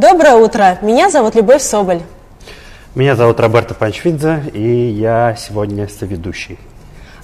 [0.00, 0.78] Доброе утро.
[0.80, 2.00] Меня зовут Любовь Соболь.
[2.94, 6.58] Меня зовут Роберто Панчвидзе, и я сегодня соведущий.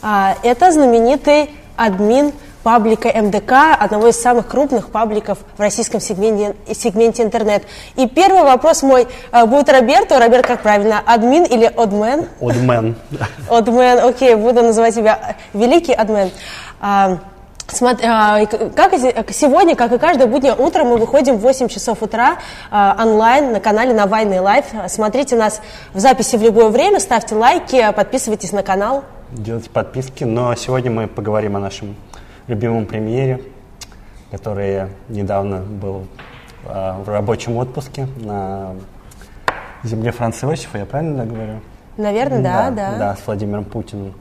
[0.02, 2.32] А, это знаменитый админ
[2.62, 7.62] паблика МДК, одного из самых крупных пабликов в российском сегменте, сегменте интернет.
[7.94, 10.18] И первый вопрос мой а, будет Роберту.
[10.18, 12.26] Роберт, как правильно, админ или одмен?
[12.42, 12.94] Одмен.
[13.48, 16.30] Одмен, окей, буду называть тебя великий адмен.
[17.68, 18.94] А, а, как
[19.32, 22.38] сегодня, как и каждое буднее утро, мы выходим в 8 часов утра
[22.70, 24.66] а, онлайн на канале Навальный LIVE.
[24.88, 25.60] Смотрите нас
[25.92, 29.04] в записи в любое время, ставьте лайки, подписывайтесь на канал.
[29.30, 30.24] Делайте подписки.
[30.24, 31.96] Но сегодня мы поговорим о нашем
[32.46, 33.42] любимом премьере,
[34.30, 36.06] который недавно был
[36.64, 38.74] а, в рабочем отпуске на
[39.82, 41.60] земле Франца Иосифа, я правильно говорю?
[41.96, 42.90] Наверное, да, да.
[42.92, 44.14] Да, да с Владимиром Путиным.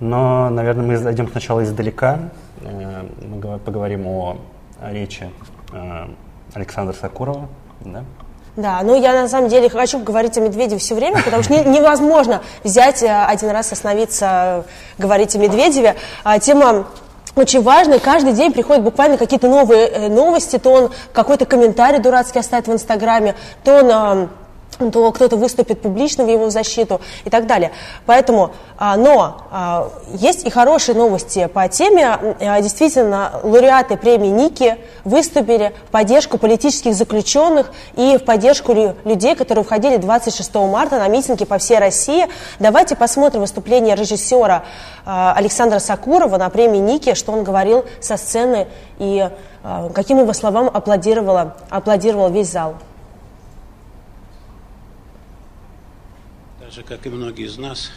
[0.00, 2.18] Но, наверное, мы зайдем сначала издалека.
[2.62, 4.38] Э, мы поговорим о,
[4.82, 5.30] речи
[5.72, 6.06] э,
[6.54, 7.48] Александра Сакурова.
[7.80, 8.04] Да?
[8.56, 12.42] Да, ну я на самом деле хочу говорить о Медведеве все время, потому что невозможно
[12.64, 14.64] взять э, один раз остановиться,
[14.98, 15.94] говорить о Медведеве.
[16.24, 16.86] А тема
[17.36, 22.66] очень важная, каждый день приходят буквально какие-то новые новости, то он какой-то комментарий дурацкий оставит
[22.66, 24.28] в Инстаграме, то он
[24.78, 27.72] то кто-то выступит публично в его защиту и так далее.
[28.06, 32.06] Поэтому, а, но а, есть и хорошие новости по теме.
[32.40, 38.72] А, действительно, лауреаты премии Ники выступили в поддержку политических заключенных и в поддержку
[39.04, 42.26] людей, которые входили 26 марта на митинги по всей России.
[42.58, 44.64] Давайте посмотрим выступление режиссера
[45.04, 48.68] Александра Сакурова на премии Ники, что он говорил со сцены
[48.98, 49.28] и
[49.94, 52.74] каким его словам аплодировал, аплодировал весь зал.
[56.68, 57.90] Так же, как и многие из нас,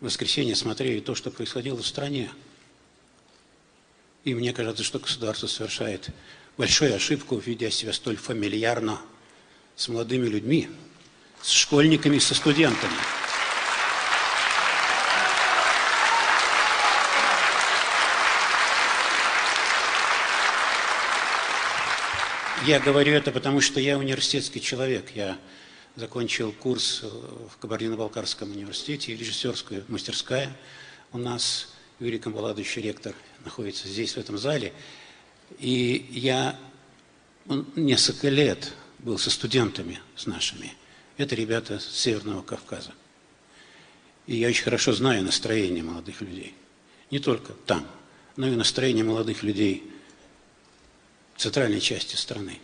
[0.00, 2.30] в воскресенье смотрели то, что происходило в стране.
[4.24, 6.08] И мне кажется, что государство совершает
[6.56, 9.02] большую ошибку, ведя себя столь фамильярно
[9.76, 10.70] с молодыми людьми,
[11.42, 12.94] с школьниками, со студентами.
[22.64, 25.10] Я говорю это потому, что я университетский человек.
[25.14, 25.36] Я
[25.96, 30.54] закончил курс в Кабардино-Балкарском университете, режиссерская мастерская
[31.12, 31.72] у нас.
[31.98, 33.14] Юрий Камбаладович, ректор,
[33.44, 34.74] находится здесь, в этом зале.
[35.58, 36.58] И я
[37.74, 40.74] несколько лет был со студентами, с нашими.
[41.16, 42.92] Это ребята с Северного Кавказа.
[44.26, 46.54] И я очень хорошо знаю настроение молодых людей.
[47.10, 47.86] Не только там,
[48.36, 49.90] но и настроение молодых людей
[51.34, 52.58] в центральной части страны.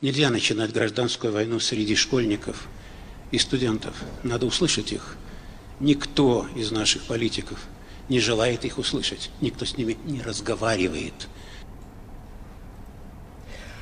[0.00, 2.68] Нельзя начинать гражданскую войну среди школьников
[3.32, 3.96] и студентов.
[4.22, 5.16] Надо услышать их.
[5.80, 7.58] Никто из наших политиков
[8.08, 9.30] не желает их услышать.
[9.40, 11.26] Никто с ними не разговаривает.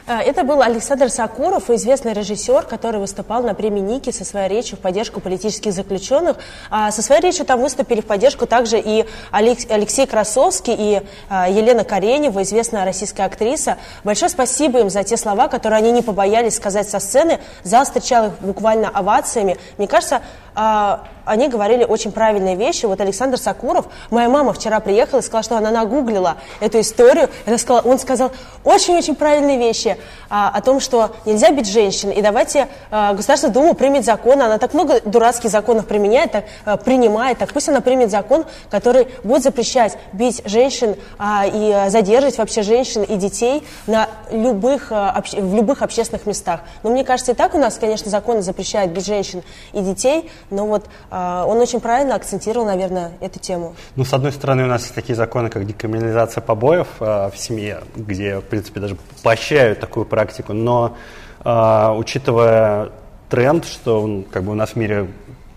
[0.07, 4.79] Э, это был Александр Сакуров, известный режиссер, который выступал на премии Ники со своей речью
[4.79, 6.37] в поддержку политических заключенных.
[6.71, 11.85] А со своей речью там выступили в поддержку также и Алексей Красовский, и э, Елена
[11.85, 13.79] Каренева, известная российская актриса.
[14.05, 17.41] Большое спасибо им за те слова, которые они не побоялись сказать со сцены.
[17.65, 19.57] Зал встречал их буквально овациями.
[19.77, 20.23] Мне кажется,
[20.55, 22.87] э, они говорили очень правильные вещи.
[22.87, 27.29] Вот Александр Сакуров, моя мама вчера приехала и сказала, что она нагуглила эту историю.
[27.45, 28.31] Она сказала, он сказал
[28.63, 29.96] очень-очень правильные вещи
[30.29, 32.11] а, о том, что нельзя бить женщин.
[32.11, 34.41] И давайте а, Государственная Дума примет закон.
[34.43, 37.39] Она так много дурацких законов применяет, так, а, принимает.
[37.39, 43.03] Так пусть она примет закон, который будет запрещать бить женщин а, и задерживать вообще женщин
[43.03, 46.61] и детей на любых, а, обще, в любых общественных местах.
[46.83, 49.43] Но мне кажется, и так у нас, конечно, законы запрещают бить женщин
[49.73, 53.75] и детей, но вот а, он очень правильно акцентировал, наверное, эту тему.
[53.95, 57.83] Ну, с одной стороны, у нас есть такие законы, как декриминализация побоев а, в семье,
[57.95, 60.97] где, в принципе, даже поощряют такую практику, но
[61.41, 62.91] а, учитывая
[63.29, 65.09] тренд, что как бы у нас в мире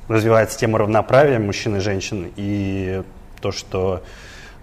[0.07, 3.03] развивается тема равноправия мужчин и женщин, и
[3.41, 4.03] то, что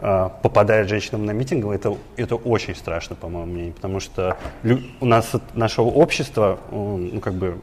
[0.00, 4.36] э, попадает женщинам на митинг, это, это очень страшно, по моему мнению, потому что
[5.00, 7.58] у нас наше общество, ну, как бы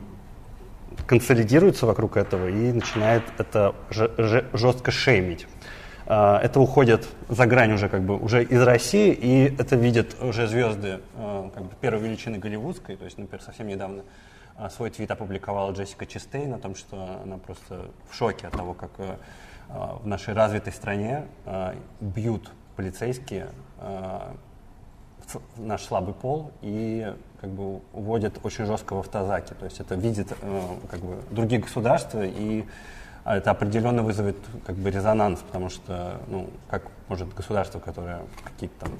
[1.05, 5.45] консолидируется вокруг этого и начинает это жестко шеймить.
[6.05, 10.47] А, это уходит за грань уже как бы уже из России, и это видят уже
[10.47, 12.95] звезды а, как бы, первой величины голливудской.
[12.95, 14.03] То есть, например, совсем недавно
[14.55, 18.73] а, свой твит опубликовала Джессика Честейн о том, что она просто в шоке от того,
[18.73, 18.91] как
[19.69, 21.25] в нашей развитой стране
[22.01, 23.47] бьют полицейские
[25.57, 29.53] наш слабый пол и как бы уводят очень жестко в автозаки.
[29.53, 30.61] То есть это видит э,
[30.91, 32.65] как бы другие государства и а
[33.25, 38.91] это определенно вызовет как бы резонанс, потому что, ну, как может государство, которое какие-то там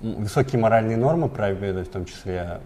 [0.00, 2.60] высокие моральные нормы проповедует, в том числе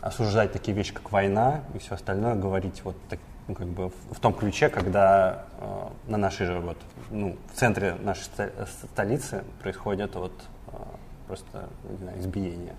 [0.00, 3.18] осуждать такие вещи, как война и все остальное, говорить вот так,
[3.48, 6.76] ну, как бы в, в том ключе, когда э, на нашей же вот,
[7.10, 8.24] ну, в центре нашей
[8.92, 10.32] столицы происходит вот
[10.68, 10.76] э,
[11.26, 12.74] просто, не знаю, избиение.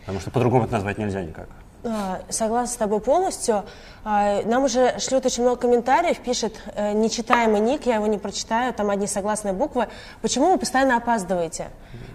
[0.00, 1.48] Потому что по-другому это назвать нельзя никак.
[1.82, 3.64] А, согласна с тобой полностью.
[4.04, 8.74] А, нам уже шлют очень много комментариев, пишет э, нечитаемый ник, я его не прочитаю,
[8.74, 9.88] там одни согласные буквы.
[10.20, 11.68] Почему вы постоянно опаздываете?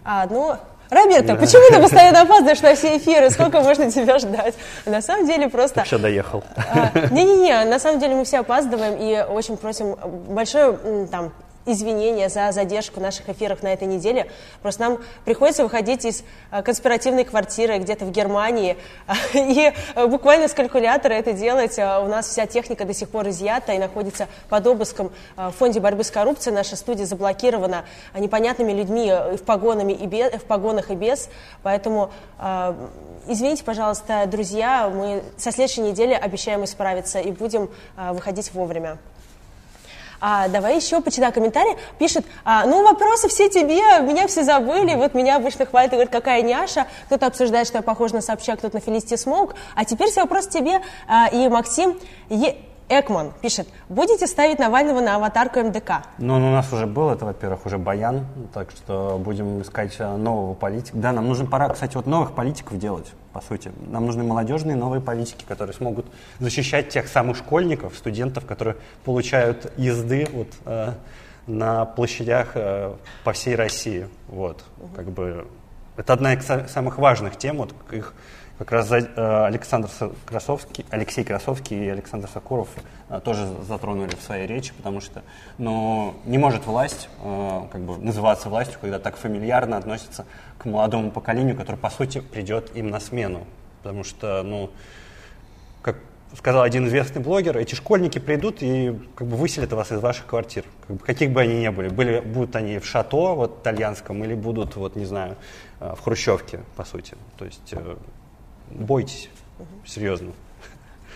[0.03, 0.55] А, ну,
[0.89, 3.29] Роберто, почему ты постоянно опаздываешь на все эфиры?
[3.31, 4.53] Сколько можно тебя ждать?
[4.85, 5.81] На самом деле просто...
[5.81, 6.43] Ты все доехал.
[6.55, 9.95] А, не-не-не, на самом деле мы все опаздываем и очень просим
[10.27, 10.77] большое
[11.09, 11.31] там
[11.65, 14.29] извинения за задержку наших эфиров на этой неделе.
[14.61, 18.77] Просто нам приходится выходить из а, конспиративной квартиры где-то в Германии
[19.33, 21.77] и а, буквально с калькулятора это делать.
[21.79, 25.79] А, у нас вся техника до сих пор изъята и находится под обыском в фонде
[25.79, 26.53] борьбы с коррупцией.
[26.53, 27.85] Наша студия заблокирована
[28.17, 31.29] непонятными людьми в, погонами и без, в погонах и без.
[31.63, 32.11] Поэтому
[33.27, 38.97] извините, пожалуйста, друзья, мы со следующей недели обещаем исправиться и будем выходить вовремя.
[40.19, 41.77] А, давай еще почитай комментарии.
[41.99, 46.11] Пишет, а, ну вопросы все тебе, меня все забыли, вот меня обычно хвалят и говорят,
[46.11, 46.87] какая няша.
[47.05, 49.55] Кто-то обсуждает, что я похожа на Собчак, кто-то на Фелисти Смоук.
[49.75, 50.81] А теперь все вопросы тебе.
[51.07, 51.97] А, и Максим...
[52.29, 52.55] Е...
[52.87, 56.03] Экман пишет, будете ставить Навального на аватарку МДК?
[56.19, 60.15] Ну, ну, у нас уже был, это, во-первых, уже Баян, так что будем искать э,
[60.15, 60.95] нового политика.
[60.95, 63.69] Да, нам нужно пора, кстати, вот новых политиков делать, по сути.
[63.87, 66.05] Нам нужны молодежные новые политики, которые смогут
[66.39, 70.93] защищать тех самых школьников, студентов, которые получают езды вот, э,
[71.45, 72.95] на площадях э,
[73.25, 74.07] по всей России.
[74.29, 74.87] Вот, угу.
[74.95, 75.47] как бы,
[75.97, 78.13] это одна из самых важных тем, вот, их
[78.57, 79.89] как раз э, Александр
[80.25, 82.69] Красовский, Алексей Красовский и Александр Сокуров
[83.09, 85.23] э, тоже затронули в своей речи, потому что
[85.57, 90.25] ну, не может власть э, как бы называться властью, когда так фамильярно относится
[90.57, 93.45] к молодому поколению, которое, по сути, придет им на смену.
[93.83, 94.71] Потому что, ну,
[95.81, 95.97] как
[96.37, 100.63] сказал один известный блогер, эти школьники придут и как бы выселят вас из ваших квартир,
[100.87, 101.89] как бы, каких бы они ни были.
[101.89, 102.21] были.
[102.21, 105.35] Будут они в шато вот, итальянском или будут, вот, не знаю,
[105.81, 107.15] в хрущевке, по сути.
[107.37, 107.75] То есть
[108.71, 109.29] бойтесь,
[109.85, 110.31] серьезно,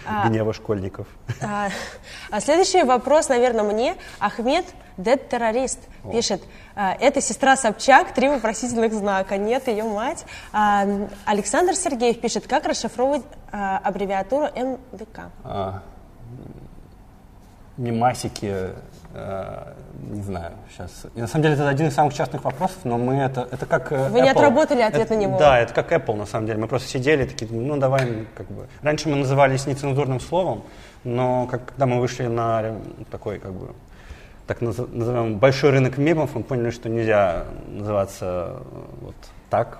[0.05, 1.07] а, гнева школьников.
[1.41, 1.69] А,
[2.31, 3.95] а следующий вопрос, наверное, мне.
[4.19, 4.65] Ахмед,
[4.97, 5.79] дед-террорист,
[6.11, 6.41] пишет,
[6.75, 10.25] а, это сестра Собчак, три вопросительных знака, нет, ее мать.
[10.51, 10.85] А,
[11.25, 15.31] Александр Сергеев пишет, как расшифровывать а, аббревиатуру МДК?
[15.43, 15.81] А,
[17.79, 18.73] мемасики,
[19.13, 19.73] э,
[20.11, 21.05] не знаю, сейчас.
[21.15, 23.91] И на самом деле это один из самых частных вопросов, но мы это, это как
[23.91, 24.23] э, Вы Apple.
[24.23, 25.39] не отработали ответ это, на него?
[25.39, 26.59] Да, это как Apple на самом деле.
[26.59, 28.67] Мы просто сидели такие, ну давай, как бы.
[28.81, 30.63] Раньше мы назывались нецензурным словом,
[31.03, 32.75] но как, когда мы вышли на
[33.09, 33.73] такой, как бы,
[34.45, 38.61] так называемый большой рынок мемов, мы поняли, что нельзя называться э,
[39.01, 39.15] вот
[39.49, 39.79] так,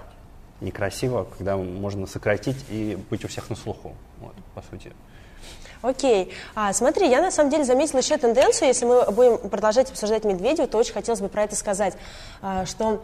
[0.62, 4.94] некрасиво, когда можно сократить и быть у всех на слуху, вот, по сути.
[5.81, 6.34] Окей.
[6.56, 10.68] А, смотри, я на самом деле заметила еще тенденцию, если мы будем продолжать обсуждать Медведева,
[10.68, 11.96] то очень хотелось бы про это сказать,
[12.42, 13.02] а, что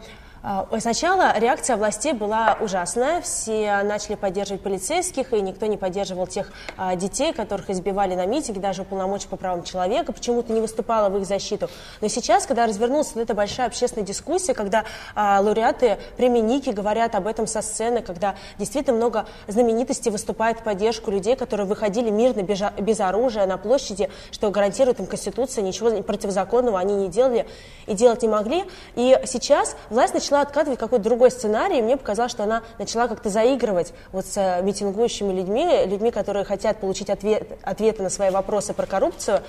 [0.78, 3.20] сначала реакция властей была ужасная.
[3.20, 8.60] Все начали поддерживать полицейских, и никто не поддерживал тех а, детей, которых избивали на митинге,
[8.60, 11.68] даже уполномоченных по правам человека, почему-то не выступала в их защиту.
[12.00, 14.84] Но сейчас, когда развернулась эта большая общественная дискуссия, когда
[15.16, 20.62] а, лауреаты премии Ники говорят об этом со сцены, когда действительно много знаменитостей выступает в
[20.62, 26.78] поддержку людей, которые выходили мирно, без оружия на площади, что гарантирует им Конституция, ничего противозаконного
[26.78, 27.48] они не делали
[27.86, 28.64] и делать не могли.
[28.94, 33.08] И сейчас власть начала начала откатывать какой-то другой сценарий, и мне показалось, что она начала
[33.08, 38.30] как-то заигрывать вот с э, митингующими людьми, людьми, которые хотят получить ответ, ответы на свои
[38.30, 39.42] вопросы про коррупцию.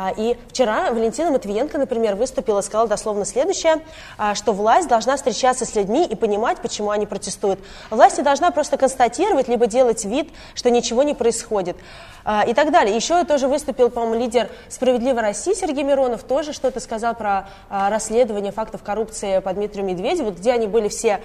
[0.00, 3.80] А, и вчера Валентина Матвиенко, например, выступила и сказала дословно следующее,
[4.16, 7.58] а, что власть должна встречаться с людьми и понимать, почему они протестуют.
[7.90, 11.76] Власть не должна просто констатировать, либо делать вид, что ничего не происходит
[12.24, 12.94] а, и так далее.
[12.94, 18.84] Еще тоже выступил, по-моему, лидер «Справедливой России» Сергей Миронов, тоже что-то сказал про расследование фактов
[18.84, 21.20] коррупции по Дмитрию Медведеву, где они были все,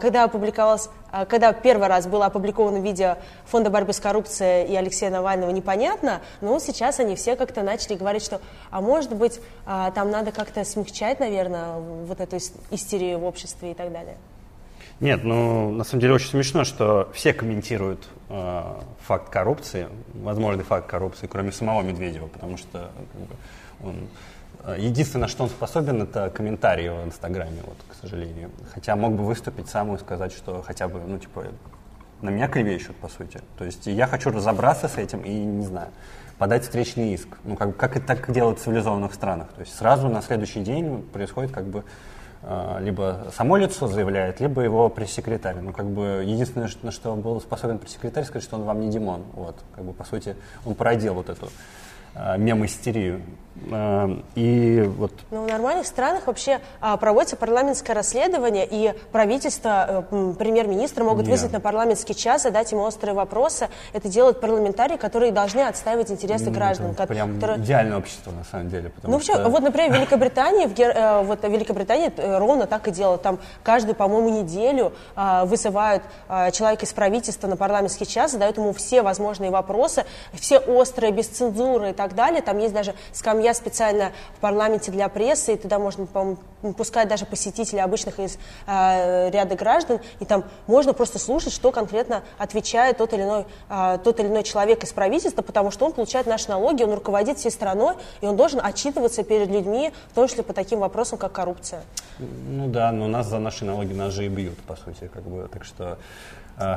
[0.00, 0.88] когда опубликовалось
[1.24, 6.58] когда первый раз было опубликовано видео Фонда борьбы с коррупцией и Алексея Навального, непонятно, но
[6.58, 11.20] сейчас они все как-то начали говорить, что, а может быть, а, там надо как-то смягчать,
[11.20, 12.36] наверное, вот эту
[12.70, 14.16] истерию в обществе и так далее.
[15.00, 18.62] Нет, ну, на самом деле очень смешно, что все комментируют э,
[19.06, 23.36] факт коррупции, возможный факт коррупции, кроме самого Медведева, потому что как бы,
[23.84, 24.08] он
[24.78, 28.50] Единственное, на что он способен, это комментарии в Инстаграме, вот, к сожалению.
[28.74, 31.44] Хотя мог бы выступить сам и сказать, что хотя бы, ну, типа,
[32.20, 33.40] на меня клевещут, по сути.
[33.58, 35.88] То есть я хочу разобраться с этим и, не знаю,
[36.38, 37.28] подать встречный иск.
[37.44, 39.48] Ну, как, как это так делают в цивилизованных странах.
[39.54, 41.84] То есть сразу на следующий день происходит как бы
[42.42, 45.56] э, либо само лицо заявляет, либо его пресс-секретарь.
[45.60, 49.22] Ну, как бы единственное, на что был способен пресс-секретарь, сказать, что он вам не Димон.
[49.32, 51.50] Вот, как бы, по сути, он породил вот эту
[52.14, 53.22] э, мем-истерию.
[53.70, 55.12] Э, и вот...
[55.30, 61.32] Ну, в нормальных странах вообще а, проводится парламентское расследование, и правительство, э, премьер-министр могут Нет.
[61.32, 63.68] вызвать на парламентский час, задать ему острые вопросы.
[63.92, 66.90] Это делают парламентарии, которые должны отстаивать интересы ну, граждан.
[66.92, 67.58] Это прям которые...
[67.58, 68.92] идеальное общество, на самом деле.
[69.02, 69.48] Ну, вообще, что...
[69.48, 73.22] вот, например, в Великобритании, в, э, вот, в Великобритании ровно так и делают.
[73.22, 78.72] Там каждую, по-моему, неделю а, вызывают а, человека из правительства на парламентский час, задают ему
[78.72, 82.42] все возможные вопросы, все острые, без цензуры и так далее.
[82.42, 86.06] Там есть даже скамья я специально в парламенте для прессы, и туда можно,
[86.76, 92.22] пускать даже посетителей обычных из э, ряда граждан, и там можно просто слушать, что конкретно
[92.38, 96.26] отвечает тот или иной, э, тот или иной человек из правительства, потому что он получает
[96.26, 100.42] наши налоги, он руководит всей страной, и он должен отчитываться перед людьми, в том числе
[100.42, 101.82] по таким вопросам, как коррупция.
[102.18, 105.48] Ну да, но нас за наши налоги нас же и бьют, по сути, как бы,
[105.52, 105.98] так что
[106.58, 106.76] э,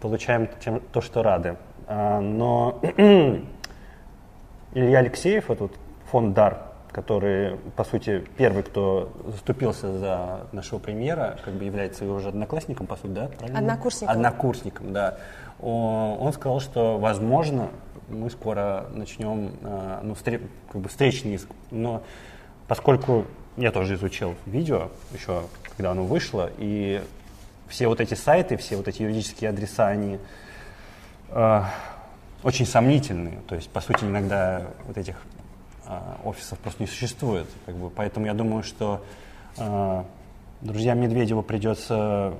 [0.00, 1.56] получаем тем, то, что рады.
[1.86, 2.80] А, но
[4.74, 5.72] Илья Алексеев, вот, вот
[6.10, 6.58] фонд «Дар»,
[6.92, 12.86] который, по сути, первый, кто заступился за нашего премьера, как бы является его уже одноклассником,
[12.86, 13.28] по сути, да?
[13.28, 13.58] Правильно?
[13.60, 14.16] Однокурсником.
[14.16, 15.18] Однокурсником, да.
[15.60, 17.68] Он сказал, что, возможно,
[18.08, 20.40] мы скоро начнем э, ну, встр...
[20.72, 21.48] как бы встречный иск.
[21.70, 22.02] Но
[22.66, 23.26] поскольку
[23.56, 25.44] я тоже изучил видео, еще
[25.76, 27.02] когда оно вышло, и
[27.68, 30.18] все вот эти сайты, все вот эти юридические адреса, они
[31.28, 31.62] э,
[32.42, 33.38] очень сомнительные.
[33.46, 35.14] То есть, по сути, иногда вот этих
[36.24, 37.46] офисов просто не существует.
[37.66, 39.04] Как бы, поэтому я думаю, что
[39.56, 40.04] э,
[40.60, 42.34] друзьям Медведеву придется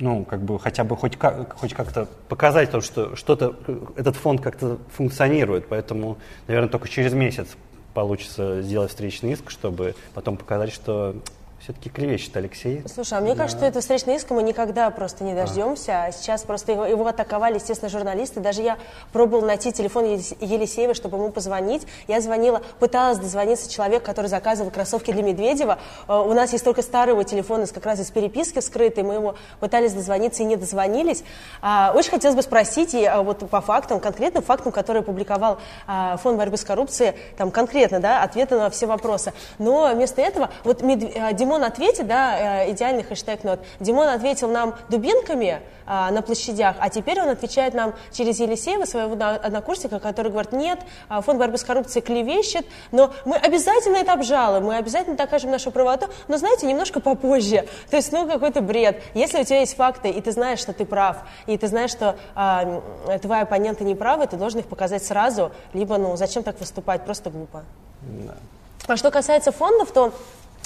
[0.00, 3.56] ну, как бы хотя бы хоть, как, хоть как-то показать то, что что-то,
[3.96, 5.68] этот фонд как-то функционирует.
[5.68, 7.48] Поэтому, наверное, только через месяц
[7.94, 11.16] получится сделать встречный иск, чтобы потом показать, что
[11.68, 12.82] все-таки клевещет Алексей.
[12.86, 13.42] Слушай, а мне да.
[13.42, 16.04] кажется, что этого встречного иска мы никогда просто не дождемся.
[16.04, 16.12] А.
[16.12, 18.40] сейчас просто его, его атаковали, естественно, журналисты.
[18.40, 18.78] Даже я
[19.12, 21.86] пробовала найти телефон Елисеева, чтобы ему позвонить.
[22.06, 25.78] Я звонила, пыталась дозвониться человек, который заказывал кроссовки для Медведева.
[26.08, 29.04] Э, у нас есть только старый его телефон, как раз из переписки скрытый.
[29.04, 31.22] Мы ему пытались дозвониться и не дозвонились.
[31.60, 36.38] А, очень хотелось бы спросить, и а, вот по фактам, конкретным фактам, которые публиковал Фонд
[36.38, 39.34] борьбы с коррупцией, там конкретно, да, ответы на все вопросы.
[39.58, 43.58] Но вместо этого, вот Димон Димон ответит, да, э, идеальный хэштег нот.
[43.80, 49.16] Димон ответил нам дубинками а, на площадях, а теперь он отвечает нам через Елисеева, своего
[49.20, 54.66] однокурсника, который говорит, нет, а, фонд борьбы с коррупцией клевещет, но мы обязательно это обжалуем,
[54.66, 57.66] мы обязательно докажем нашу правоту, но, знаете, немножко попозже.
[57.90, 59.02] То есть, ну, какой-то бред.
[59.14, 62.16] Если у тебя есть факты, и ты знаешь, что ты прав, и ты знаешь, что
[62.36, 62.82] а,
[63.20, 67.30] твои оппоненты не правы, ты должен их показать сразу, либо, ну, зачем так выступать, просто
[67.30, 67.64] глупо.
[68.02, 68.34] Да.
[68.86, 70.12] А что касается фондов, то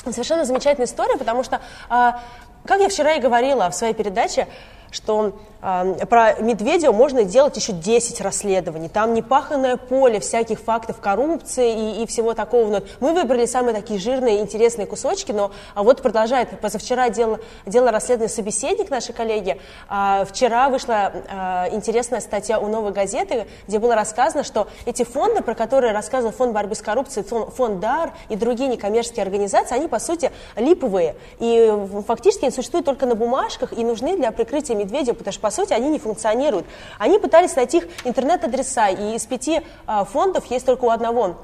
[0.05, 2.21] Совершенно замечательная история, потому что, а,
[2.67, 4.49] как я вчера и говорила в своей передаче,
[4.91, 8.89] что про Медведева можно делать еще 10 расследований.
[8.89, 12.69] Там непаханное поле всяких фактов коррупции и, и всего такого.
[12.69, 16.61] Но мы выбрали самые такие жирные, интересные кусочки, но а вот продолжает.
[16.61, 19.61] Позавчера дело, дело расследование собеседник нашей коллеги.
[19.89, 25.43] А, вчера вышла а, интересная статья у «Новой газеты», где было рассказано, что эти фонды,
[25.43, 29.87] про которые рассказывал Фонд борьбы с коррупцией, фонд, фонд ДАР и другие некоммерческие организации, они,
[29.87, 31.15] по сути, липовые.
[31.39, 31.73] И
[32.05, 35.73] фактически они существуют только на бумажках и нужны для прикрытия Медведева, потому что, по сути,
[35.73, 36.67] они не функционируют.
[36.99, 41.37] Они пытались найти их интернет-адреса, и из пяти а, фондов есть только у одного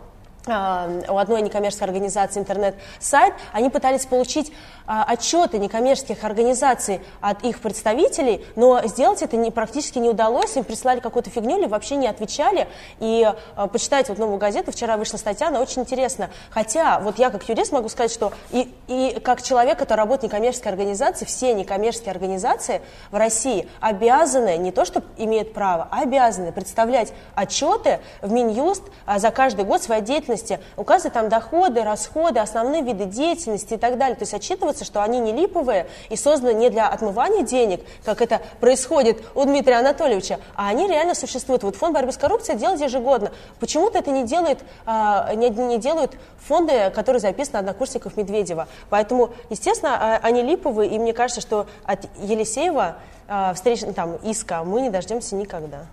[0.47, 4.53] у одной некоммерческой организации интернет-сайт, они пытались получить
[4.91, 10.65] а, отчеты некоммерческих организаций от их представителей, но сделать это не, практически не удалось, им
[10.65, 12.67] прислали какую-то фигню или вообще не отвечали.
[12.99, 16.31] И а, почитайте вот новую газету, вчера вышла статья, она очень интересна.
[16.49, 20.73] Хотя вот я как юрист могу сказать, что и, и как человек, который работает некоммерческой
[20.73, 22.81] организации, все некоммерческие организации
[23.11, 29.19] в России обязаны, не то что имеют право, а обязаны представлять отчеты в Минюст а,
[29.19, 30.28] за каждый год своей деятельности,
[30.77, 34.17] указывать там доходы, расходы, основные виды деятельности и так далее.
[34.17, 38.41] То есть отчитываться что они не липовые и созданы не для отмывания денег, как это
[38.61, 41.63] происходит у Дмитрия Анатольевича, а они реально существуют.
[41.63, 43.33] Вот фонд борьбы с коррупцией делает ежегодно.
[43.61, 46.17] Почему-то это не, делает, а, не, не делают
[46.47, 48.69] фонды, которые записаны однокурсников Медведева.
[48.91, 52.97] Поэтому, естественно, а, они липовые, и мне кажется, что от Елисеева
[53.29, 55.87] а, встреч, там, иска мы не дождемся никогда.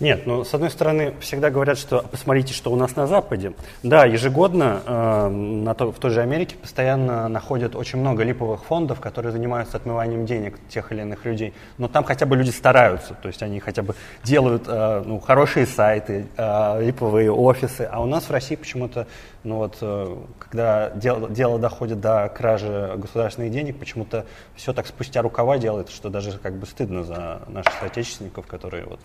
[0.00, 3.52] Нет, ну, с одной стороны, всегда говорят, что посмотрите, что у нас на Западе.
[3.84, 8.98] Да, ежегодно э, на то, в той же Америке постоянно находят очень много липовых фондов,
[8.98, 11.54] которые занимаются отмыванием денег тех или иных людей.
[11.78, 15.64] Но там хотя бы люди стараются, то есть они хотя бы делают э, ну, хорошие
[15.64, 17.88] сайты, э, липовые офисы.
[17.88, 19.06] А у нас в России почему-то,
[19.44, 25.22] ну вот, э, когда дело, дело доходит до кражи государственных денег, почему-то все так спустя
[25.22, 28.98] рукава делает, что даже как бы стыдно за наших соотечественников, которые вот,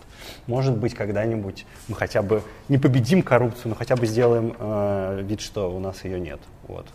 [0.48, 5.40] может быть, когда-нибудь мы хотя бы не победим коррупцию, но хотя бы сделаем э, вид,
[5.40, 6.40] что у нас ее нет.
[6.66, 6.86] Вот.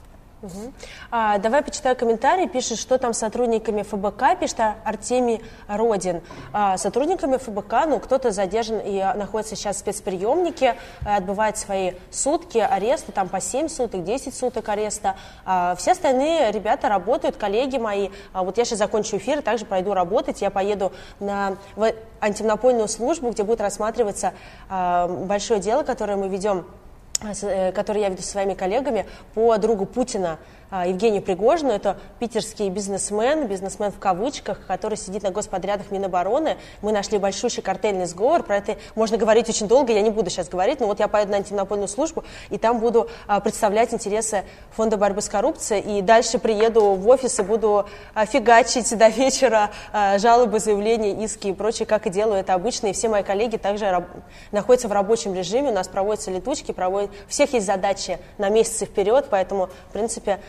[1.12, 2.48] А, давай почитаю комментарий.
[2.48, 6.22] Пишет, что там с сотрудниками ФБК, пишет Артемий Родин.
[6.54, 10.76] А, сотрудниками ФБК, ну, кто-то задержан и находится сейчас в спецприемнике,
[11.06, 15.16] отбывает свои сутки ареста, там по 7 суток, 10 суток ареста.
[15.46, 18.10] А, все остальные ребята работают, коллеги мои.
[18.34, 20.42] А, вот я сейчас закончу эфир, также пойду работать.
[20.42, 24.34] Я поеду на, в антимонопольную службу, где будет рассматриваться
[24.70, 26.85] а, большое дело, которое мы ведем Э,
[27.20, 30.38] который я веду со своими коллегами по другу Путина
[30.70, 31.72] а, Евгению Пригожину.
[31.72, 36.58] Это питерский бизнесмен, бизнесмен в кавычках, который сидит на господрядах Минобороны.
[36.82, 38.44] Мы нашли большущий картельный сговор.
[38.44, 40.80] Про это можно говорить очень долго, я не буду сейчас говорить.
[40.80, 45.22] Но вот я поеду на антимонопольную службу, и там буду а, представлять интересы Фонда борьбы
[45.22, 46.00] с коррупцией.
[46.00, 47.86] И дальше приеду в офис и буду
[48.28, 52.88] фигачить до вечера а, жалобы, заявления, иски и прочее, как и делаю это обычно.
[52.88, 54.06] И все мои коллеги также
[54.52, 55.70] находятся в рабочем режиме.
[55.70, 57.12] У нас проводятся летучки, проводят...
[57.28, 60.40] у всех есть задачи на месяцы вперед, поэтому, в принципе,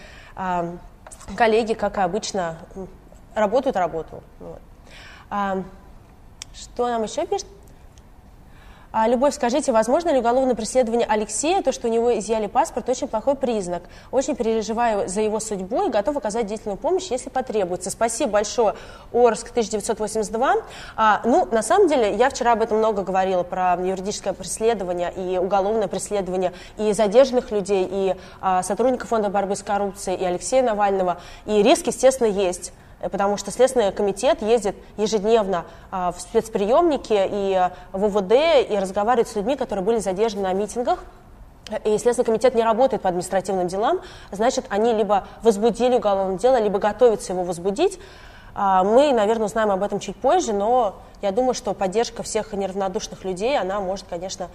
[1.37, 2.57] коллеги, как обычно,
[3.35, 4.23] работают работу.
[4.38, 4.61] Вот.
[6.55, 7.47] Что нам еще пишет?
[8.93, 13.09] А, Любовь, скажите, возможно ли уголовное преследование Алексея, то, что у него изъяли паспорт, очень
[13.09, 13.83] плохой признак?
[14.11, 17.90] Очень переживаю за его судьбу и готов оказать деятельную помощь, если потребуется.
[17.90, 18.75] Спасибо большое,
[19.12, 20.55] Орск 1982.
[20.97, 25.38] А, ну, на самом деле, я вчера об этом много говорила, про юридическое преследование и
[25.38, 31.19] уголовное преследование и задержанных людей, и а, сотрудников Фонда борьбы с коррупцией, и Алексея Навального.
[31.45, 37.73] И риск, естественно, есть потому что Следственный комитет ездит ежедневно а, в спецприемники и а,
[37.93, 38.32] в УВД
[38.69, 41.04] и разговаривает с людьми, которые были задержаны на митингах.
[41.85, 46.78] И Следственный комитет не работает по административным делам, значит, они либо возбудили уголовное дело, либо
[46.78, 47.99] готовятся его возбудить.
[48.54, 53.25] А, мы, наверное, узнаем об этом чуть позже, но я думаю, что поддержка всех неравнодушных
[53.25, 54.49] людей, она может, конечно,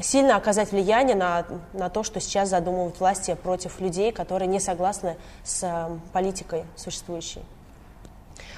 [0.00, 5.16] сильно оказать влияние на, на то, что сейчас задумывают власти против людей, которые не согласны
[5.44, 7.42] с э, политикой существующей.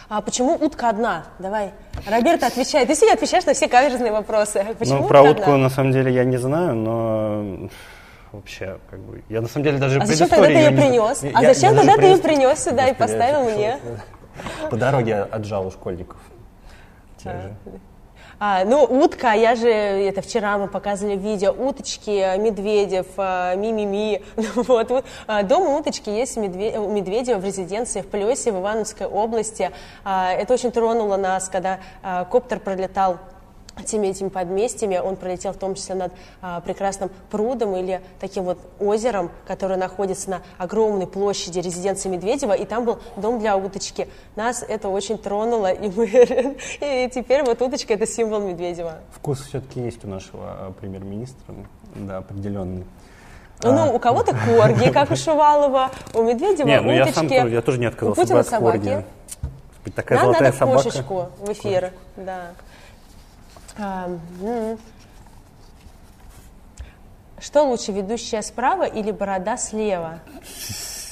[0.09, 1.25] А почему утка одна?
[1.39, 1.73] Давай,
[2.07, 2.89] Роберта отвечает.
[2.89, 4.65] Ты сегодня отвечаешь на все каверзные вопросы.
[4.79, 5.57] Почему ну, про утку, одна?
[5.59, 7.69] на самом деле, я не знаю, но
[8.33, 11.23] вообще, как бы, я на самом деле даже А зачем тогда ты ее принес?
[11.23, 11.31] Не...
[11.35, 13.79] А я, зачем я тогда ты ее принес сюда и поставил мне?
[14.71, 16.17] По дороге отжал у школьников.
[17.23, 17.55] Же.
[18.41, 24.23] А, ну, утка, я же, это вчера мы показывали видео, уточки, Медведев, а, Мимими,
[24.55, 25.05] вот.
[25.27, 29.73] А, дом уточки есть у Медведева в резиденции в Плесе, в Ивановской области.
[30.05, 31.81] А, это очень тронуло нас, когда
[32.31, 33.19] коптер пролетал
[33.85, 34.99] теми этими подместьями.
[34.99, 40.31] Он пролетел в том числе над а, прекрасным прудом или таким вот озером, которое находится
[40.31, 44.09] на огромной площади резиденции Медведева, и там был дом для уточки.
[44.37, 46.07] Нас это очень тронуло, и мы
[46.81, 48.99] и теперь вот уточка это символ Медведева.
[49.13, 51.55] Вкус все-таки есть у нашего а, премьер-министра,
[51.95, 52.85] да, определенный.
[53.63, 53.93] Ну, а.
[53.93, 57.79] у кого-то корги, как у Шувалова, у Медведева не, ну уточки, я, сам, я тоже
[57.79, 58.79] не отказался у Путина от собаки.
[58.79, 59.05] корги.
[59.95, 60.83] Такая Нам золотая надо собака.
[60.83, 62.53] кошечку в эфир, да.
[67.41, 70.19] Что лучше, ведущая справа или борода слева?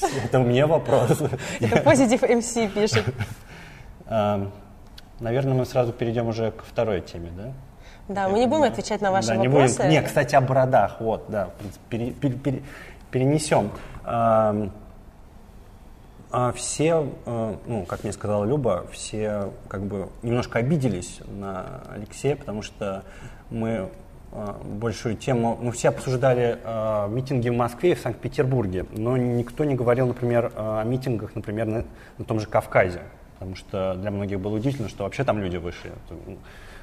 [0.25, 1.21] Это мне вопрос.
[1.59, 3.05] Это позитив МС пишет.
[5.19, 7.53] Наверное, мы сразу перейдем уже к второй теме, да?
[8.07, 9.87] Да, мы не будем отвечать на ваши вопросы.
[9.87, 11.49] Не, кстати, о бородах, вот, да,
[11.89, 12.63] пере, пере, пере,
[13.11, 13.71] перенесем.
[16.29, 22.35] А все, э, ну, как мне сказала Люба, все как бы немножко обиделись на Алексея,
[22.35, 23.03] потому что
[23.49, 23.89] мы
[24.33, 29.63] э, большую тему, ну, все обсуждали э, митинги в Москве и в Санкт-Петербурге, но никто
[29.63, 31.85] не говорил, например, о митингах, например, на,
[32.17, 33.03] на том же Кавказе,
[33.35, 35.93] потому что для многих было удивительно, что вообще там люди вышли.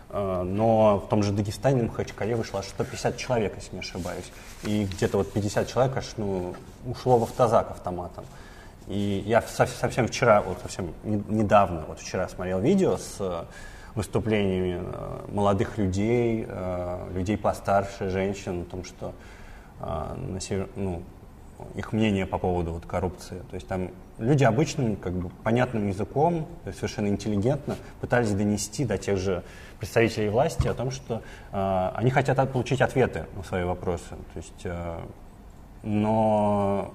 [0.09, 4.85] Э, но в том же Дагестане, в Махачкале вышло 150 человек, если не ошибаюсь, и
[4.85, 6.55] где-то вот 50 человек аж, ну,
[6.87, 8.25] ушло в автозак автоматом.
[8.87, 13.45] И я совсем вчера, вот совсем недавно, вот вчера смотрел видео с э,
[13.95, 19.13] выступлениями э, молодых людей, э, людей постарше, женщин, о том, что
[20.77, 21.03] ну,
[21.75, 23.43] их мнение по поводу вот, коррупции.
[23.51, 29.19] То есть там люди обычным, как бы понятным языком, совершенно интеллигентно пытались донести до тех
[29.19, 29.43] же
[29.79, 34.11] представителей власти о том, что они хотят получить ответы на свои вопросы.
[34.33, 34.67] То есть,
[35.83, 36.95] но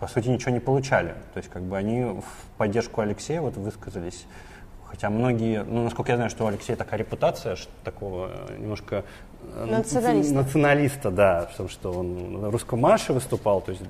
[0.00, 1.14] по сути ничего не получали.
[1.34, 4.26] То есть как бы они в поддержку Алексея вот высказались
[4.88, 9.04] Хотя многие, ну, насколько я знаю, что у Алексея такая репутация что такого э, немножко
[9.42, 10.34] э, националиста.
[10.34, 13.82] националиста, да, потому что он на русском марше выступал, то есть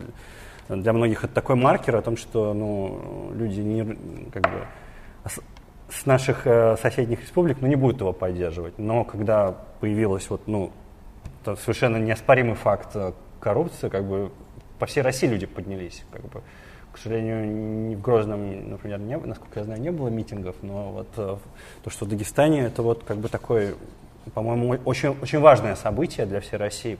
[0.68, 3.84] для многих это такой маркер о том, что ну, люди не,
[4.32, 4.66] как бы,
[5.90, 8.78] с наших э, соседних республик ну, не будут его поддерживать.
[8.78, 10.72] Но когда появилась вот, ну,
[11.44, 12.96] совершенно неоспоримый факт
[13.38, 14.32] коррупции, как бы
[14.78, 16.02] по всей России люди поднялись.
[16.10, 16.42] Как бы.
[16.92, 21.36] К сожалению, в Грозном, например, не, насколько я знаю, не было митингов, но вот э,
[21.84, 23.74] то, что в Дагестане, это вот как бы такое,
[24.32, 26.98] по-моему, очень, очень важное событие для всей России.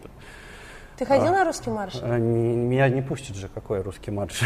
[0.97, 1.95] Ты ходил а, на русский марш?
[2.01, 4.41] А, не, меня не пустят же, какой русский марш.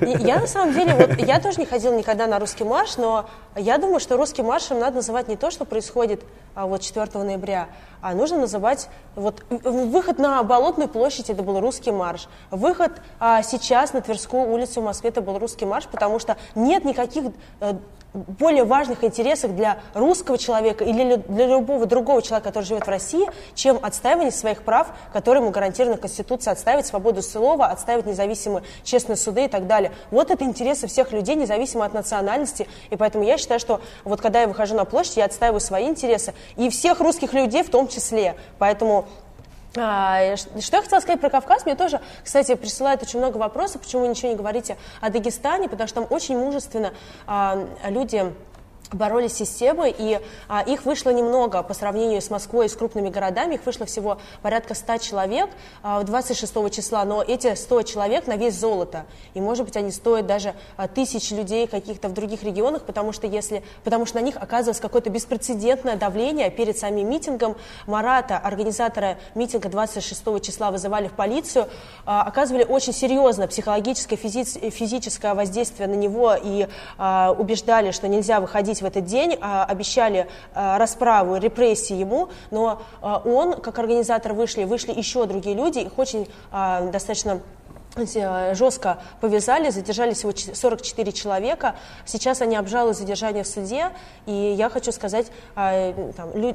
[0.00, 3.76] Я на самом деле, вот, я тоже не ходил никогда на русский марш, но я
[3.76, 7.68] думаю, что русским маршем надо называть не то, что происходит а, вот 4 ноября,
[8.00, 13.92] а нужно называть вот выход на Болотную площадь это был русский марш, выход а, сейчас
[13.92, 17.24] на Тверскую улицу в Москве это был русский марш, потому что нет никаких
[17.60, 17.78] а,
[18.12, 23.26] более важных интересах для русского человека или для любого другого человека, который живет в России,
[23.54, 29.44] чем отстаивание своих прав, которые ему гарантированы Конституцией, отстаивать свободу слова, отстаивать независимые честные суды
[29.44, 29.92] и так далее.
[30.10, 32.66] Вот это интересы всех людей, независимо от национальности.
[32.90, 36.34] И поэтому я считаю, что вот когда я выхожу на площадь, я отстаиваю свои интересы
[36.56, 38.34] и всех русских людей в том числе.
[38.58, 39.06] Поэтому
[39.76, 41.64] а, что я хотела сказать про Кавказ?
[41.64, 45.86] Мне тоже, кстати, присылают очень много вопросов, почему вы ничего не говорите о Дагестане, потому
[45.86, 46.92] что там очень мужественно
[47.26, 48.32] а, люди
[48.92, 53.08] боролись с системой, и а, их вышло немного по сравнению с Москвой и с крупными
[53.08, 55.50] городами, их вышло всего порядка 100 человек
[55.82, 60.26] а, 26 числа, но эти 100 человек на вес золота, и может быть они стоят
[60.26, 64.36] даже а, тысяч людей каких-то в других регионах, потому что, если, потому что на них
[64.36, 67.56] оказывалось какое-то беспрецедентное давление перед самим митингом.
[67.86, 71.68] Марата, организатора митинга 26 числа, вызывали в полицию,
[72.06, 76.66] а, оказывали очень серьезное психологическое, физи- физическое воздействие на него и
[76.98, 82.82] а, убеждали, что нельзя выходить в этот день, а, обещали а, расправу, репрессии ему, но
[83.00, 87.40] а, он, как организатор, вышли, вышли еще другие люди, их очень достаточно
[88.52, 91.74] жестко повязали, задержали всего 44 человека.
[92.06, 93.90] Сейчас они обжалуют задержание в суде,
[94.26, 96.54] и я хочу сказать, там, лю...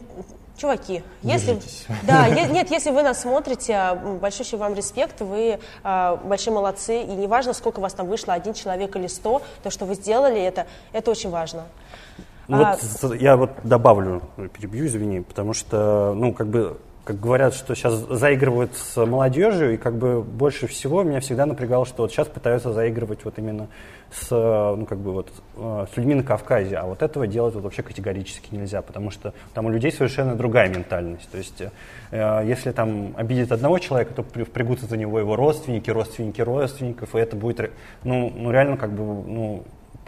[0.57, 1.59] чуваки, если,
[2.03, 7.79] да, нет, если вы нас смотрите, большой вам респект, вы большие молодцы, и неважно, сколько
[7.79, 11.65] вас там вышло, один человек или сто, то, что вы сделали, это, это очень важно.
[12.47, 12.77] Ну, а...
[13.01, 14.21] вот, я вот добавлю,
[14.53, 19.77] перебью, извини, потому что, ну, как бы, как говорят, что сейчас заигрывают с молодежью, и
[19.77, 23.67] как бы больше всего меня всегда напрягало, что вот сейчас пытаются заигрывать вот именно
[24.11, 27.63] с, ну, как бы вот, э, с людьми на Кавказе, а вот этого делать вот
[27.63, 31.29] вообще категорически нельзя, потому что там у людей совершенно другая ментальность.
[31.29, 31.61] То есть,
[32.09, 37.19] э, если там обидит одного человека, то впрягутся за него его родственники, родственники родственников, и
[37.19, 37.71] это будет,
[38.03, 39.63] ну, ну реально как бы, ну,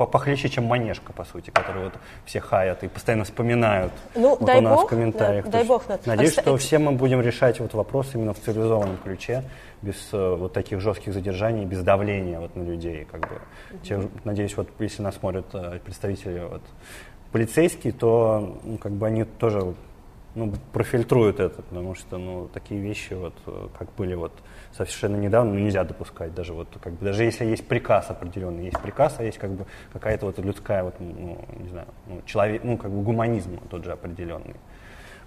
[0.05, 1.93] похлеще, чем манежка, по сути, которую вот
[2.25, 5.45] все хаят и постоянно вспоминают ну, вот дай у нас бог, в комментариях.
[5.45, 5.83] Да, дай бог.
[6.05, 9.43] Надеюсь, а, что все мы будем решать вот вопрос именно в цивилизованном ключе,
[9.81, 13.07] без э, вот таких жестких задержаний, без давления вот на людей.
[13.11, 13.35] Как бы.
[13.71, 13.83] Угу.
[13.83, 16.61] Те, надеюсь, вот если нас смотрят э, представители вот,
[17.31, 19.73] полицейские, то ну, как бы они тоже
[20.35, 24.31] ну, профильтруют это, потому что ну, такие вещи, вот, э, как были вот
[24.71, 28.79] совершенно недавно, ну, нельзя допускать даже вот как бы даже если есть приказ определенный, есть
[28.79, 32.77] приказ, а есть как бы какая-то вот людская вот ну, не знаю, ну, человек, ну
[32.77, 34.55] как бы гуманизм тот же определенный.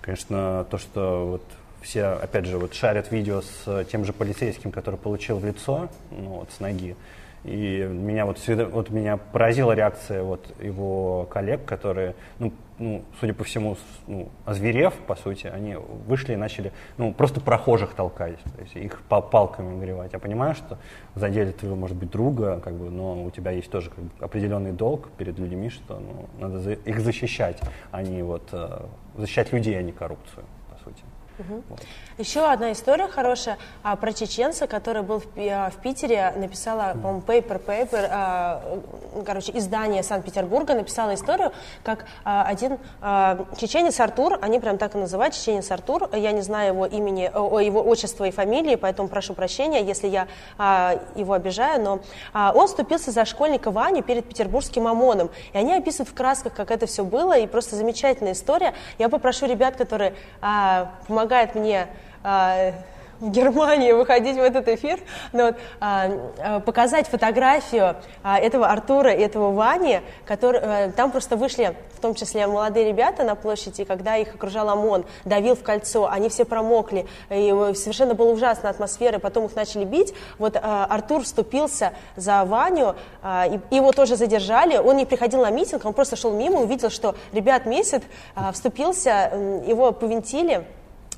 [0.01, 1.43] Конечно, то, что вот
[1.83, 6.41] все, опять же, вот шарят видео с тем же полицейским, который получил в лицо, ну,
[6.41, 6.97] вот с ноги,
[7.45, 13.45] и меня вот вот меня поразила реакция вот его коллег, которые, ну, ну судя по
[13.45, 18.75] всему, ну, озверев, по сути, они вышли и начали, ну, просто прохожих толкать, то есть
[18.75, 20.13] их палками гревать.
[20.15, 20.79] Я понимаю, что
[21.15, 24.73] задели твоего, может быть, друга, как бы, но у тебя есть тоже как бы, определенный
[24.73, 29.79] долг перед людьми, что ну, надо за, их защищать, а не вот э, защищать людей,
[29.79, 31.03] а не коррупцию, по сути.
[31.39, 31.63] Угу.
[31.69, 31.87] Вот.
[32.21, 37.65] Еще одна история хорошая а, про чеченца, который был в, а, Питере, написала, по-моему, Paper
[37.65, 38.79] Paper, а,
[39.25, 41.51] короче, издание Санкт-Петербурга, написала историю,
[41.83, 42.77] как а, один
[43.57, 47.23] чеченец Артур, они прям так и называют, чеченец Артур, я не знаю его имени,
[47.65, 50.29] его отчества и фамилии, поэтому прошу прощения, если я
[51.15, 52.01] его обижаю, но
[52.35, 56.85] он вступился за школьника Ваню перед петербургским ОМОНом, и они описывают в красках, как это
[56.85, 58.75] все было, и просто замечательная история.
[58.99, 60.15] Я попрошу ребят, которые
[61.07, 61.89] помогают мне
[62.23, 62.73] а,
[63.21, 64.99] Германии выходить в этот эфир,
[65.33, 71.11] но вот, а, а, показать фотографию а, этого Артура и этого Вани, который, а, там
[71.11, 75.63] просто вышли в том числе молодые ребята на площади, когда их окружал ОМОН, давил в
[75.63, 80.15] кольцо, они все промокли, и совершенно была ужасная атмосфера, и потом их начали бить.
[80.39, 85.51] Вот а, Артур вступился за Ваню, а, и, его тоже задержали, он не приходил на
[85.51, 88.03] митинг, он просто шел мимо, увидел, что ребят месяц,
[88.35, 90.65] а, вступился, его повинтили,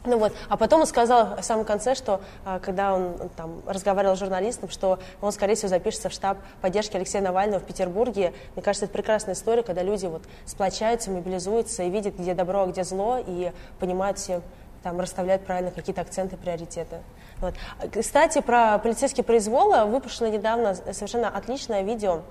[0.04, 4.16] ну вот, а потом он сказал в самом конце, что а, когда он там разговаривал
[4.16, 8.32] с журналистом, что он, скорее всего, запишется в штаб поддержки Алексея Навального в Петербурге.
[8.54, 12.66] Мне кажется, это прекрасная история, когда люди вот сплочаются, мобилизуются и видят, где добро, а
[12.66, 14.42] где зло, и понимают все,
[14.82, 16.98] там, расставляют правильно какие-то акценты, приоритеты.
[17.40, 17.54] Вот.
[17.92, 22.22] Кстати, про полицейский произвол выпущено недавно совершенно отличное видео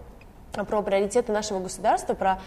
[0.51, 2.39] про приоритеты нашего государства, про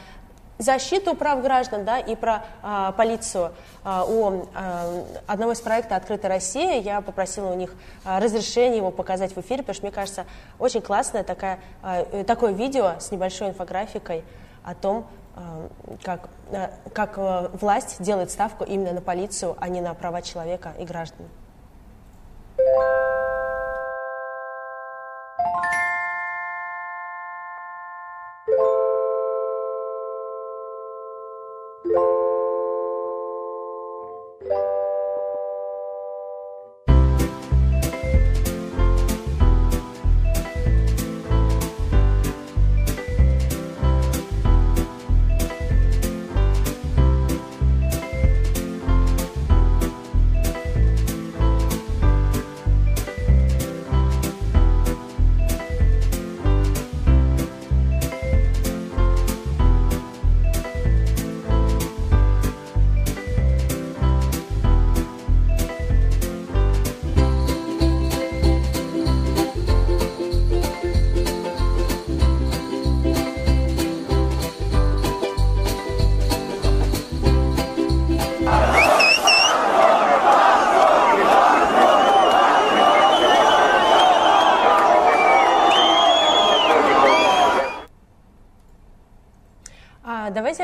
[0.58, 3.52] защиту прав граждан да, и про а, полицию.
[3.82, 8.90] А, у а, одного из проектов «Открытая Россия» я попросила у них а, разрешение его
[8.90, 10.26] показать в эфире, потому что, мне кажется,
[10.58, 14.24] очень классное такая, а, э, такое видео с небольшой инфографикой
[14.62, 15.68] о том, а,
[16.02, 20.72] как, а, как а, власть делает ставку именно на полицию, а не на права человека
[20.78, 21.26] и граждан.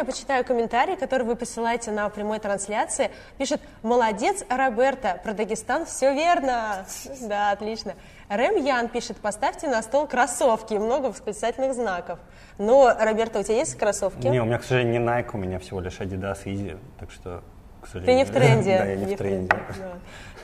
[0.00, 3.10] Я почитаю комментарий, который вы посылаете на прямой трансляции.
[3.36, 6.86] Пишет, молодец, Роберта, про Дагестан все верно.
[7.20, 7.94] Да, отлично.
[8.28, 12.18] Рэм Ян пишет, поставьте на стол кроссовки, много восклицательных знаков.
[12.58, 14.26] Но, Роберта, у тебя есть кроссовки?
[14.26, 17.42] Не, у меня, к сожалению, не Nike, у меня всего лишь Adidas Easy, так что,
[17.82, 18.06] к сожалению...
[18.06, 18.78] Ты не в тренде.
[18.78, 19.56] Да, я не в тренде.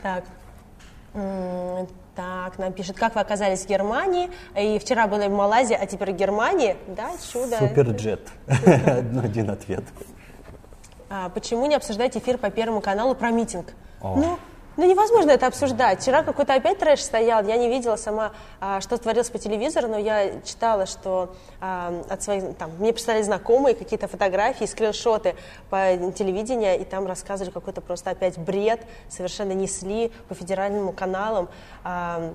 [0.03, 0.25] Так,
[2.17, 6.13] так, нам пишет, как вы оказались в Германии, и вчера были в Малайзии, а теперь
[6.13, 7.59] в Германии, да, чудо.
[7.59, 9.85] Суперджет, один ответ.
[11.09, 13.75] А, почему не обсуждать эфир по Первому каналу про митинг?
[14.03, 14.39] Ну,
[14.77, 16.03] ну, невозможно это обсуждать.
[16.03, 17.45] Вчера какой-то опять трэш стоял.
[17.45, 22.23] Я не видела сама, а, что творилось по телевизору, но я читала, что а, от
[22.23, 25.35] своих, там, мне прислали знакомые какие-то фотографии, скриншоты
[25.71, 31.49] по телевидению, и там рассказывали какой-то просто опять бред, совершенно несли по федеральным каналам.
[31.83, 32.35] А,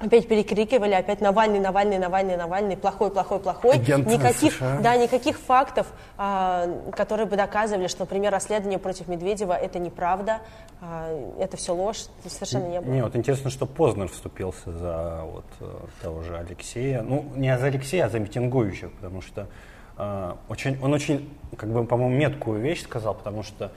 [0.00, 3.76] опять перекрикивали, опять Навальный, Навальный, Навальный, Навальный, плохой, плохой, плохой.
[3.76, 4.80] Агент никаких, США.
[4.80, 10.40] да, никаких фактов, а, которые бы доказывали, что, например, расследование против Медведева это неправда,
[10.80, 11.08] а,
[11.38, 12.92] это все ложь, совершенно не было.
[12.92, 17.66] Не, вот интересно, что Познер вступился за вот э, того же Алексея, ну не за
[17.66, 19.48] Алексея, а за митингующих, потому что
[19.96, 23.70] э, очень, он очень, как бы, по-моему, меткую вещь сказал, потому что а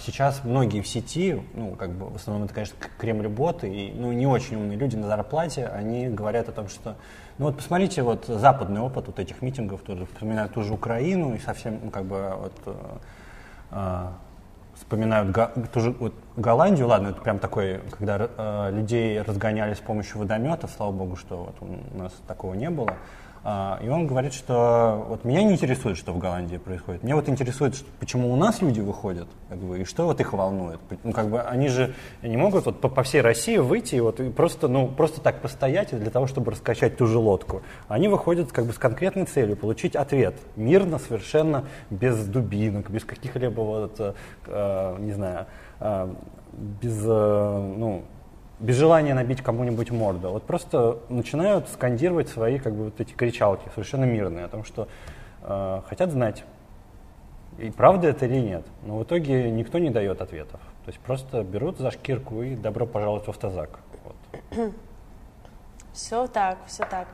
[0.00, 4.26] сейчас многие в сети, ну, как бы, в основном это, конечно, Кремль-боты, и, ну, не
[4.26, 6.96] очень умные люди на зарплате, они говорят о том, что,
[7.38, 11.38] ну, вот посмотрите, вот, западный опыт вот этих митингов, тоже вспоминают ту же Украину, и
[11.38, 12.74] совсем, ну, как бы, вот, э,
[13.72, 14.06] э,
[14.76, 15.36] вспоминают
[15.72, 20.70] ту же, вот, Голландию, ладно, это прям такой, когда э, людей разгоняли с помощью водометов,
[20.76, 22.96] слава богу, что вот у нас такого не было, а,
[23.44, 27.02] и он говорит, что вот меня не интересует, что в Голландии происходит.
[27.02, 30.80] Меня вот интересует, почему у нас люди выходят, как бы, и что вот их волнует.
[31.02, 34.18] Ну, как бы они же не могут вот по, по всей России выйти и вот
[34.20, 37.60] и просто, ну, просто так постоять для того, чтобы раскачать ту же лодку.
[37.86, 40.36] Они выходят как бы с конкретной целью получить ответ.
[40.56, 44.14] Мирно, совершенно, без дубинок, без каких-либо вот,
[44.46, 45.46] э, не знаю,
[45.80, 46.14] э,
[46.80, 48.04] без, э, ну,
[48.60, 53.68] без желания набить кому-нибудь морду, вот просто начинают скандировать свои как бы вот эти кричалки,
[53.74, 54.88] совершенно мирные, о том, что
[55.42, 56.44] э, хотят знать,
[57.58, 58.64] и правда это или нет.
[58.82, 60.60] Но в итоге никто не дает ответов.
[60.84, 63.78] То есть просто берут за шкирку и добро пожаловать в автозак.
[64.04, 64.72] Вот.
[65.92, 67.06] Все так, все так.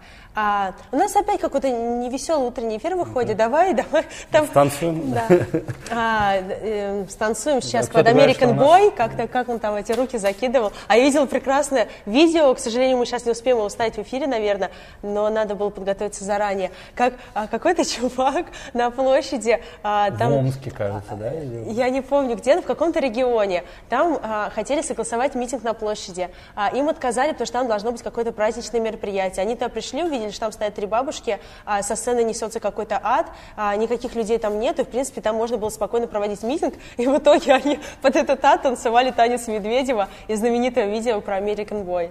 [0.42, 3.36] А, у нас опять какой-то невеселый утренний эфир выходит.
[3.36, 4.04] Давай, давай.
[4.30, 5.12] Там, станцуем.
[5.12, 5.28] Да.
[5.92, 8.94] А, э, станцуем сейчас да, под American Boy.
[8.94, 10.72] Как-то, как он там эти руки закидывал.
[10.86, 12.54] А я видела прекрасное видео.
[12.54, 14.70] К сожалению, мы сейчас не успеем его вставить в эфире, наверное,
[15.02, 16.70] но надо было подготовиться заранее.
[16.94, 19.60] Как а, какой-то чувак на площади.
[19.82, 21.32] А, там, в Омске, кажется, да?
[21.32, 21.70] Или...
[21.72, 23.64] Я не помню, где, но в каком-то регионе.
[23.88, 26.30] Там а, хотели согласовать митинг на площади.
[26.54, 29.42] А, им отказали, потому что там должно быть какое-то праздничное праздничное мероприятие.
[29.42, 33.26] Они туда пришли, увидели, что там стоят три бабушки, а со сцены несется какой-то ад,
[33.56, 37.06] а никаких людей там нет, и, в принципе, там можно было спокойно проводить митинг, и
[37.06, 42.10] в итоге они под этот ад танцевали танец Медведева из знаменитого видео про American Boy.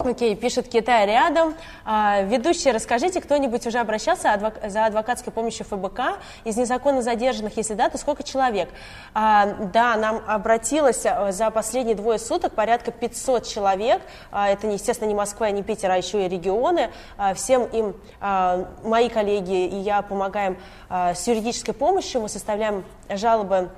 [0.00, 1.56] Окей, пишет Китай рядом.
[1.84, 4.54] А, ведущие, расскажите, кто-нибудь уже обращался адвок...
[4.64, 7.56] за адвокатской помощью ФБК из незаконно задержанных?
[7.56, 8.68] Если да, то сколько человек?
[9.12, 14.00] А, да, нам обратилось а, за последние двое суток порядка 500 человек.
[14.30, 16.90] А, это, естественно, не Москва, не Питер, а еще и регионы.
[17.16, 20.58] А, всем им а, мои коллеги и я помогаем
[20.88, 22.20] а, с юридической помощью.
[22.20, 23.68] Мы составляем жалобы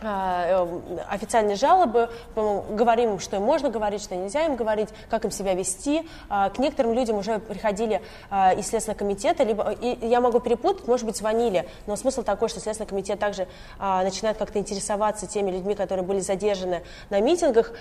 [0.00, 6.08] официальные жалобы, говорим, что им можно говорить, что нельзя им говорить, как им себя вести.
[6.28, 10.86] А, к некоторым людям уже приходили а, из Следственного комитета, либо, и я могу перепутать,
[10.86, 15.74] может быть, звонили, но смысл такой, что Следственный комитет также начинает как-то интересоваться теми людьми,
[15.74, 17.72] которые были задержаны на митингах.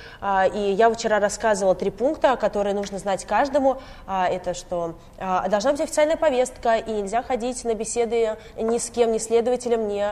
[0.53, 3.77] И я вчера рассказывала три пункта, которые нужно знать каждому.
[4.07, 9.17] Это что должна быть официальная повестка, и нельзя ходить на беседы ни с кем, ни
[9.17, 10.05] следователем, ни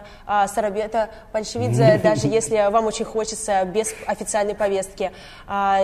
[0.48, 1.10] Сарабета
[2.04, 5.12] Большевидзе, даже если вам очень хочется без официальной повестки.
[5.48, 5.80] А,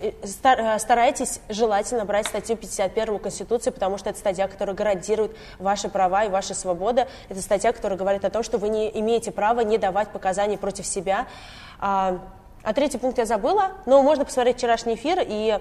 [0.00, 0.12] э,
[0.78, 6.28] старайтесь желательно брать статью 51 Конституции, потому что это статья, которая гарантирует ваши права и
[6.28, 7.06] ваши свободы.
[7.28, 10.86] Это статья, которая говорит о том, что вы не имеете права не давать показаний против
[10.86, 11.26] себя.
[11.78, 12.18] А,
[12.62, 15.58] а третий пункт я забыла, но можно посмотреть вчерашний эфир и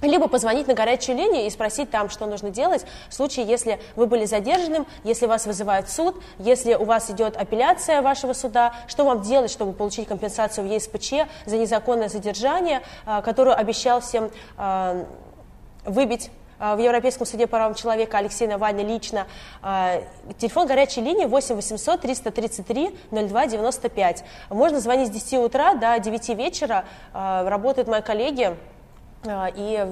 [0.00, 4.06] либо позвонить на горячую линию и спросить там, что нужно делать в случае, если вы
[4.06, 9.04] были задержанным, если вас вызывают в суд, если у вас идет апелляция вашего суда, что
[9.04, 15.04] вам делать, чтобы получить компенсацию в ЕСПЧ за незаконное задержание, а, которую обещал всем а,
[15.84, 19.26] выбить а, в Европейском суде по правам человека Алексей Навальный лично.
[20.38, 24.24] Телефон горячей линии 8 800 333 02 95.
[24.50, 26.84] Можно звонить с 10 утра до 9 вечера.
[27.12, 28.56] Работают мои коллеги
[29.24, 29.86] и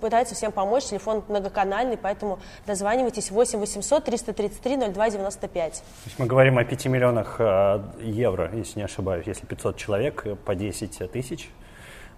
[0.00, 0.84] пытается всем помочь.
[0.84, 5.72] Телефон многоканальный, поэтому дозванивайтесь 8 800 333 02 95.
[5.72, 10.22] То есть мы говорим о 5 миллионах э, евро, если не ошибаюсь, если 500 человек
[10.26, 11.48] э, по 10 тысяч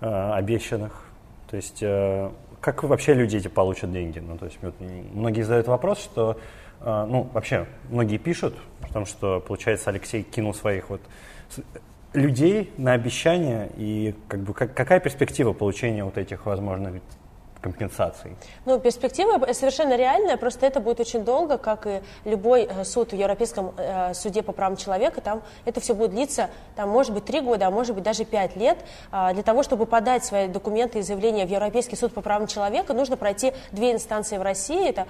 [0.00, 1.04] э, обещанных.
[1.50, 1.82] То есть
[2.60, 4.20] как вообще люди эти получат деньги?
[4.20, 6.38] Ну, то есть многие задают вопрос, что
[6.80, 11.00] ну, вообще, многие пишут, потому что, получается, Алексей кинул своих вот
[12.12, 17.00] людей на обещания и как бы, как, какая перспектива получения вот этих возможных
[17.60, 18.36] компенсаций?
[18.64, 23.16] Ну, перспектива совершенно реальная, просто это будет очень долго, как и любой э, суд в
[23.16, 27.40] Европейском э, суде по правам человека, там это все будет длиться, там, может быть, три
[27.40, 28.78] года, а может быть, даже пять лет.
[29.10, 32.94] А, для того, чтобы подать свои документы и заявления в Европейский суд по правам человека,
[32.94, 35.06] нужно пройти две инстанции в России, это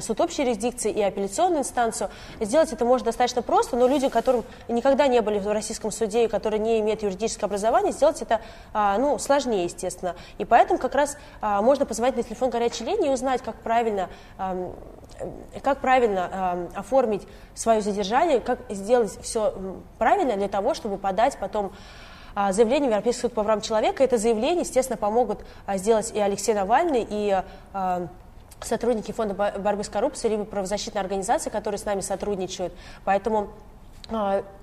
[0.00, 2.10] суд общей юрисдикции и апелляционную инстанцию.
[2.40, 6.28] Сделать это можно достаточно просто, но люди, которым никогда не были в российском суде и
[6.28, 8.40] которые не имеют юридического образования, сделать это
[8.72, 10.14] а, ну, сложнее, естественно.
[10.38, 14.08] И поэтому как раз можно позвонить на телефон горячей линии и узнать, как правильно,
[15.62, 19.54] как правильно оформить свое задержание, как сделать все
[19.98, 21.72] правильно для того, чтобы подать потом
[22.34, 24.02] а, заявление в Европейский суд по правам человека.
[24.04, 25.40] Это заявление, естественно, помогут
[25.74, 27.42] сделать и Алексей Навальный, и
[28.64, 32.72] сотрудники Фонда борьбы с коррупцией, либо правозащитные организации, которые с нами сотрудничают.
[33.04, 33.71] Поэтому а,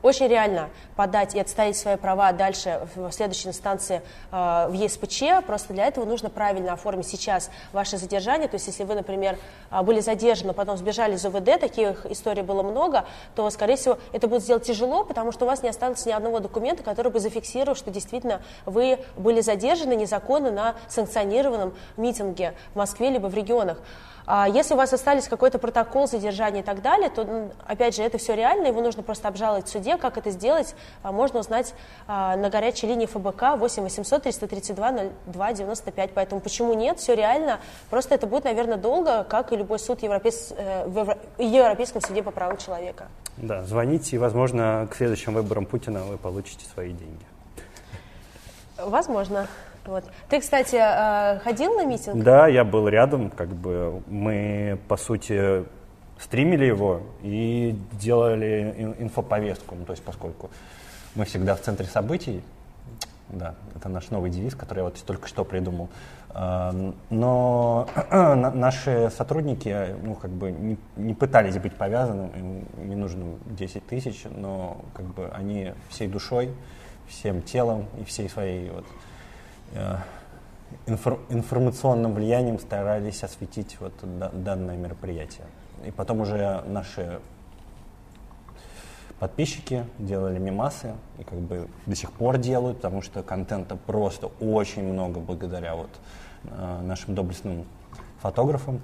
[0.02, 5.46] очень реально подать и отстоять свои права дальше в следующей инстанции а, в ЕСПЧ.
[5.46, 8.48] Просто для этого нужно правильно оформить сейчас ваше задержание.
[8.48, 9.38] То есть, если вы, например,
[9.70, 14.28] а, были задержаны, потом сбежали из ОВД, таких историй было много, то, скорее всего, это
[14.28, 17.76] будет сделать тяжело, потому что у вас не осталось ни одного документа, который бы зафиксировал,
[17.76, 23.80] что действительно вы были задержаны незаконно на санкционированном митинге в Москве либо в регионах.
[24.32, 28.20] А если у вас остались какой-то протокол задержания и так далее, то, опять же, это
[28.20, 29.98] все реально, его нужно просто обжаловать в суде.
[29.98, 31.74] Как это сделать, а, можно узнать
[32.08, 34.92] а, на горячей линии ФБК 8 800 332
[35.26, 36.12] 02 95.
[36.14, 37.60] Поэтому почему нет, все реально.
[37.90, 40.54] Просто это будет, наверное, долго, как и любой суд Европейс...
[40.58, 43.08] Э, в Европейском суде по правам человека.
[43.38, 47.26] Да, звоните, и, возможно, к следующим выборам Путина вы получите свои деньги.
[48.78, 49.48] Возможно.
[49.86, 50.04] Вот.
[50.30, 52.22] Ты, кстати, э, ходил на митинг?
[52.24, 55.64] Да, я был рядом, как бы мы, по сути,
[56.22, 60.50] стримили его и делали инфоповестку, ну, то есть поскольку
[61.16, 62.44] мы всегда в центре событий,
[63.30, 65.90] Да, это наш новый девиз, который я вот только что придумал.
[66.34, 73.86] Но наши сотрудники ну, как бы не, не пытались быть повязанными, им не нужно 10
[73.86, 76.52] тысяч, но как бы они всей душой,
[77.08, 78.86] всем телом и всей своей вот,
[79.74, 79.96] э,
[80.88, 83.94] инфор, информационным влиянием старались осветить вот
[84.44, 85.46] данное мероприятие.
[85.86, 87.20] И потом уже наши
[89.20, 94.84] подписчики делали мимасы и как бы до сих пор делают, потому что контента просто очень
[94.84, 95.90] много благодаря вот
[96.46, 97.66] э, нашим доблестным
[98.22, 98.82] фотографам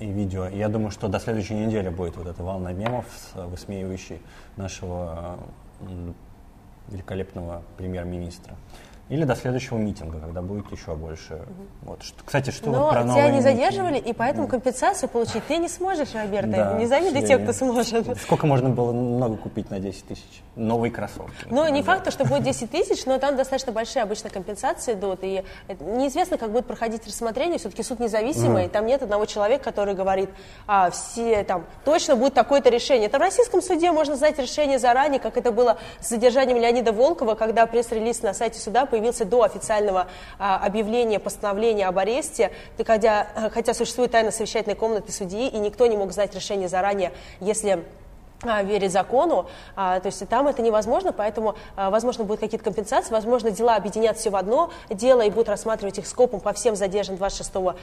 [0.00, 0.48] и видео.
[0.48, 4.20] Я думаю, что до следующей недели будет вот эта волна мемов, высмеивающей
[4.56, 5.38] нашего
[6.88, 8.56] великолепного премьер-министра.
[9.08, 11.34] Или до следующего митинга, когда будет еще больше.
[11.34, 11.90] Угу.
[11.90, 12.00] Вот.
[12.24, 14.10] Кстати, что Но вот про тебя не задерживали, митинги?
[14.10, 16.48] и поэтому компенсацию получить ты не сможешь, Роберто.
[16.48, 18.18] Да, не займите тех, кто сможет.
[18.22, 20.42] Сколько можно было много купить на 10 тысяч?
[20.56, 21.46] Новые кроссовки.
[21.48, 21.94] Ну, не да.
[21.94, 25.20] факт, что будет 10 тысяч, но там достаточно большие обычно компенсации идут.
[25.22, 25.42] И
[25.80, 27.58] неизвестно, как будет проходить рассмотрение.
[27.58, 28.68] Все-таки суд независимый, mm.
[28.68, 30.28] там нет одного человека, который говорит,
[30.66, 33.08] а, все там, точно будет такое-то решение.
[33.08, 37.36] Там в российском суде можно знать решение заранее, как это было с задержанием Леонида Волкова,
[37.36, 42.50] когда пресс-релиз на сайте суда появился до официального а, объявления постановления об аресте,
[42.86, 47.84] хотя, хотя существует тайна совещательной комнаты судьи, и никто не мог знать решение заранее, если
[48.42, 53.50] верить закону, а, то есть там это невозможно, поэтому, а, возможно, будут какие-то компенсации, возможно,
[53.50, 57.74] дела объединят все в одно дело и будут рассматривать их скопом по всем задержанным 26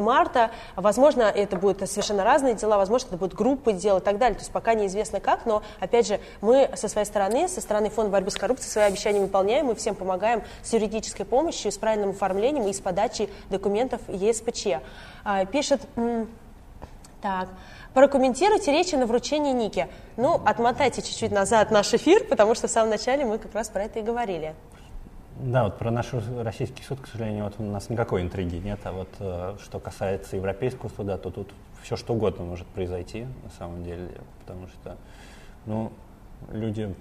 [0.00, 4.36] марта, возможно, это будут совершенно разные дела, возможно, это будут группы дел и так далее,
[4.36, 8.12] то есть пока неизвестно как, но, опять же, мы со своей стороны, со стороны Фонда
[8.12, 12.68] борьбы с коррупцией свои обещания выполняем, мы всем помогаем с юридической помощью, с правильным оформлением
[12.68, 14.82] и с подачей документов ЕСПЧ.
[15.50, 15.82] Пишет,
[17.20, 17.48] так,
[17.94, 19.88] Прокомментируйте речи на вручении Ники.
[20.16, 23.82] Ну, отмотайте чуть-чуть назад наш эфир, потому что в самом начале мы как раз про
[23.82, 24.54] это и говорили.
[25.36, 26.06] Да, вот про наш
[26.38, 28.78] российский суд, к сожалению, вот у нас никакой интриги нет.
[28.84, 31.50] А вот э, что касается Европейского суда, то тут
[31.82, 34.08] все что угодно может произойти на самом деле,
[34.40, 34.96] потому что,
[35.66, 35.90] ну,
[36.52, 36.94] люди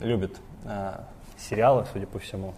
[0.00, 0.32] любят
[0.64, 0.94] э,
[1.36, 2.54] сериалы, судя по всему.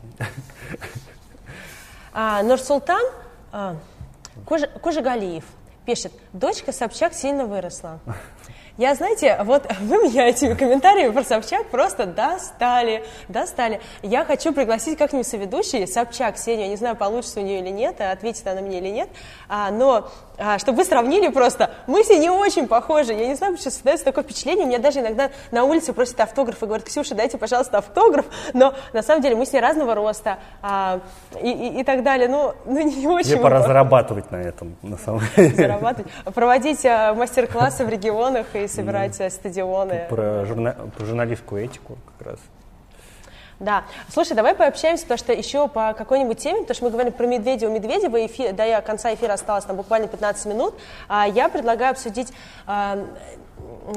[2.17, 3.05] А, Нурсултан
[3.51, 3.75] а,
[4.81, 5.45] Кожегалиев
[5.85, 8.01] пишет, дочка Собчак сильно выросла.
[8.77, 13.81] Я, знаете, вот вы меня этими комментариями про Собчак просто достали, достали.
[14.03, 18.01] Я хочу пригласить как-нибудь соведущий Собчак, Сеню, я не знаю, получится у нее или нет,
[18.01, 19.09] ответит она мне или нет,
[19.49, 20.11] а, но
[20.59, 24.25] чтобы вы сравнили просто, мы все не очень похожи, я не знаю, почему создается такое
[24.25, 28.75] впечатление, меня даже иногда на улице просят автограф и говорят, Ксюша, дайте, пожалуйста, автограф, но
[28.93, 31.01] на самом деле мы с ней разного роста а,
[31.41, 33.33] и, и, и так далее, ну, ну не очень.
[33.33, 35.55] Мне пора зарабатывать на этом, на самом деле.
[35.55, 39.31] Зарабатывать, проводить а, мастер-классы в регионах и собирать mm.
[39.31, 40.07] стадионы.
[40.09, 42.39] Про журналистскую этику как раз.
[43.61, 43.85] Да.
[44.13, 47.71] Слушай, давай пообщаемся, потому что еще по какой-нибудь теме, потому что мы говорим про Медведева.
[47.71, 50.75] Медведева, эфир, до конца эфира осталось там буквально 15 минут.
[51.09, 52.33] А я предлагаю обсудить
[52.67, 52.99] а,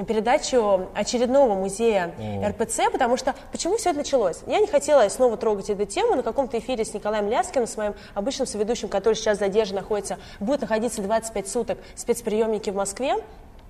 [0.08, 2.50] передачу очередного музея mm.
[2.50, 4.40] РПЦ, потому что почему все это началось?
[4.46, 6.16] Я не хотела снова трогать эту тему.
[6.16, 10.62] На каком-то эфире с Николаем Ляскиным, с моим обычным соведущим, который сейчас задержан, находится, будет
[10.62, 13.16] находиться 25 суток в спецприемнике в Москве.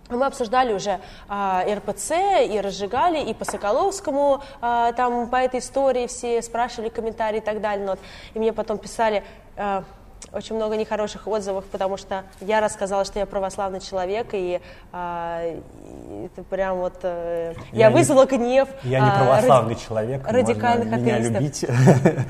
[0.10, 2.12] Мы обсуждали уже а, РПЦ
[2.50, 7.62] и разжигали, и по Соколовскому, а, там по этой истории все спрашивали комментарии и так
[7.62, 7.86] далее.
[7.86, 7.98] Но,
[8.34, 9.24] и мне потом писали
[9.58, 9.84] а,
[10.32, 16.26] очень много нехороших отзывов, потому что я рассказала, что я православный человек, и, а, и
[16.26, 17.00] это прям вот...
[17.04, 21.30] А, я, я вызвала не, гнев Я не православный ради, человек, радикальных можно атеистов.
[21.30, 21.66] меня любить.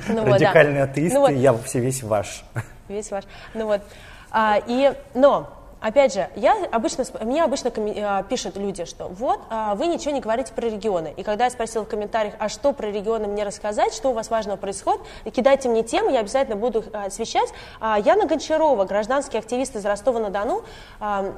[0.08, 0.92] Ну, Радикальные вот, да.
[0.92, 2.44] атеисты, ну, вот, я все весь ваш.
[2.88, 3.24] Весь ваш.
[3.54, 3.82] Ну вот.
[4.30, 5.48] А, и, но
[5.80, 10.20] Опять же, я обычно, мне обычно а, пишут люди, что вот, а, вы ничего не
[10.20, 11.14] говорите про регионы.
[11.16, 14.28] И когда я спросила в комментариях, а что про регионы мне рассказать, что у вас
[14.28, 15.00] важного происходит,
[15.32, 17.52] кидайте мне тему, я обязательно буду а, освещать.
[17.80, 20.62] Яна Гончарова, гражданский активист из Ростова-на-Дону,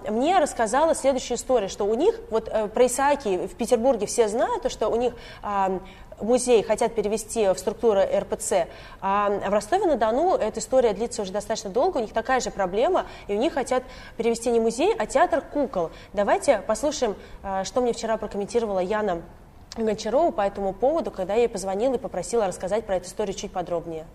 [0.09, 4.71] мне рассказала следующую историю, что у них, вот э, про Исааки в Петербурге все знают,
[4.71, 5.13] что у них
[6.21, 8.69] музей хотят перевести в структуру РПЦ.
[9.01, 13.35] А в Ростове-на-Дону эта история длится уже достаточно долго, у них такая же проблема, и
[13.35, 13.83] у них хотят
[14.17, 15.91] перевести не музей, а театр кукол.
[16.13, 19.23] Давайте послушаем, а, что мне вчера прокомментировала Яна
[19.77, 23.53] Гончарова по этому поводу, когда я ей позвонила и попросила рассказать про эту историю чуть
[23.53, 24.07] подробнее.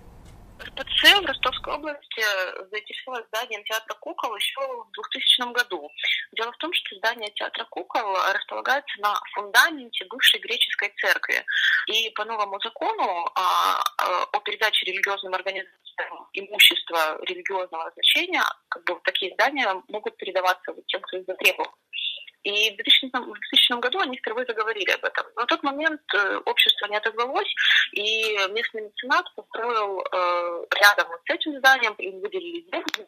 [0.62, 2.24] РПЦ в Ростовской области
[2.72, 5.92] заинтересовалась зданием театра кукол еще в 2000 году.
[6.34, 11.46] Дело в том, что здание театра кукол располагается на фундаменте бывшей греческой церкви.
[11.88, 19.00] И по новому закону а, а, о передаче религиозным организациям имущества религиозного значения, как бы
[19.04, 21.72] такие здания могут передаваться тем, кто их затребовал.
[22.46, 25.26] И в 2000, в 2000 году они впервые заговорили об этом.
[25.36, 27.52] В тот момент э, общество не отозвалось,
[27.92, 33.08] и местный меценат построил э, рядом с этим зданием, им выделили деньги,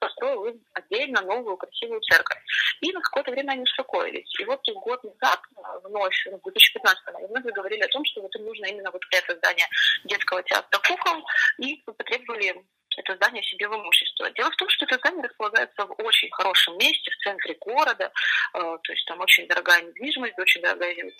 [0.00, 2.40] построил им отдельно новую красивую церковь.
[2.80, 4.40] И на какое-то время они успокоились.
[4.40, 5.40] И вот год назад,
[5.84, 9.36] вновь, в 2015 году, мы заговорили о том, что вот им нужно именно вот это
[9.36, 9.66] здание
[10.04, 11.26] детского театра кукол,
[11.58, 12.64] и потребовали
[12.98, 14.30] это здание себе в имущество.
[14.32, 18.12] Дело в том, что это здание располагается в очень хорошем месте, в центре города,
[18.54, 21.12] э, то есть там очень дорогая недвижимость, очень дорогая земля.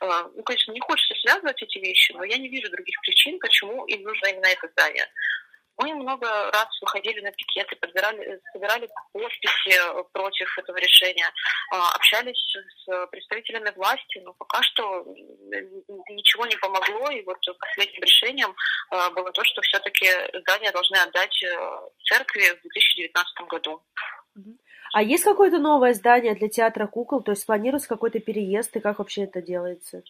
[0.00, 3.84] Э, ну, конечно, не хочется связывать эти вещи, но я не вижу других причин, почему
[3.86, 5.06] им нужно именно это здание.
[5.76, 9.76] Мы много раз выходили на пикеты, подбирали, собирали подписи
[10.12, 11.28] против этого решения,
[11.72, 15.04] а, общались с представителями власти, но пока что
[16.08, 17.10] ничего не помогло.
[17.10, 18.54] И вот последним решением
[18.90, 20.06] а, было то, что все-таки
[20.40, 23.82] здание должны отдать э, церкви в 2019 году.
[24.92, 27.20] А есть какое-то новое здание для театра кукол?
[27.20, 30.02] То есть планируется какой-то переезд, и как вообще это делается?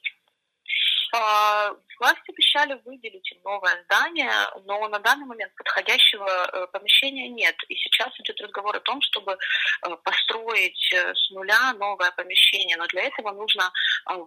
[1.16, 4.32] А, власти обещали выделить новое здание,
[4.64, 7.54] но на данный момент подходящего э, помещения нет.
[7.68, 12.76] И сейчас идет разговор о том, чтобы э, построить э, с нуля новое помещение.
[12.76, 13.70] Но для этого нужно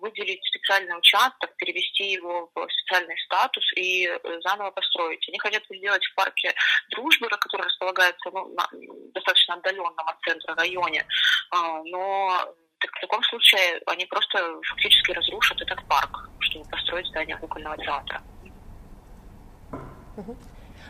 [0.01, 4.09] выделить специальный участок, перевести его в специальный статус и
[4.45, 5.27] заново построить.
[5.27, 6.53] Они хотят сделать в парке
[6.91, 8.67] Дружбы, который располагается ну, на
[9.13, 11.05] достаточно отдаленном от центра районе.
[11.51, 17.37] А, но так в таком случае они просто фактически разрушат этот парк, чтобы построить здание
[17.37, 18.21] кукольного театра.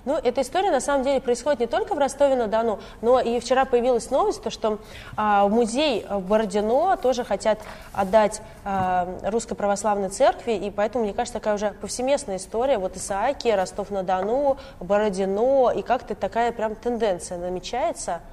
[0.05, 4.09] Ну, эта история на самом деле происходит не только в Ростове-на-Дону, но и вчера появилась
[4.09, 4.79] новость, то, что
[5.17, 7.59] а, музей Бородино тоже хотят
[7.91, 12.77] отдать а, Русской Православной Церкви, и поэтому, мне кажется, такая уже повсеместная история.
[12.77, 18.21] Вот Исааки, Ростов-на-Дону, Бородино, и как-то такая прям тенденция намечается–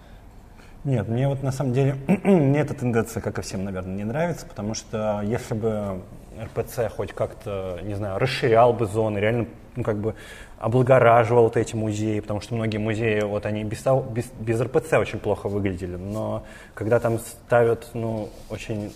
[0.85, 4.45] нет, мне вот на самом деле, мне эта тенденция, как и всем, наверное, не нравится,
[4.47, 6.03] потому что если бы
[6.39, 10.15] РПЦ хоть как-то, не знаю, расширял бы зоны, реально, ну, как бы
[10.59, 15.19] облагораживал вот эти музеи, потому что многие музеи, вот они без, без, без РПЦ очень
[15.19, 18.93] плохо выглядели, но когда там ставят, ну, очень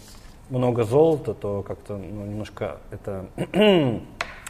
[0.50, 3.26] много золота, то как-то, ну, немножко это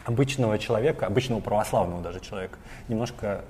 [0.05, 2.59] обычного человека, обычного православного даже человека,
[2.89, 3.43] немножко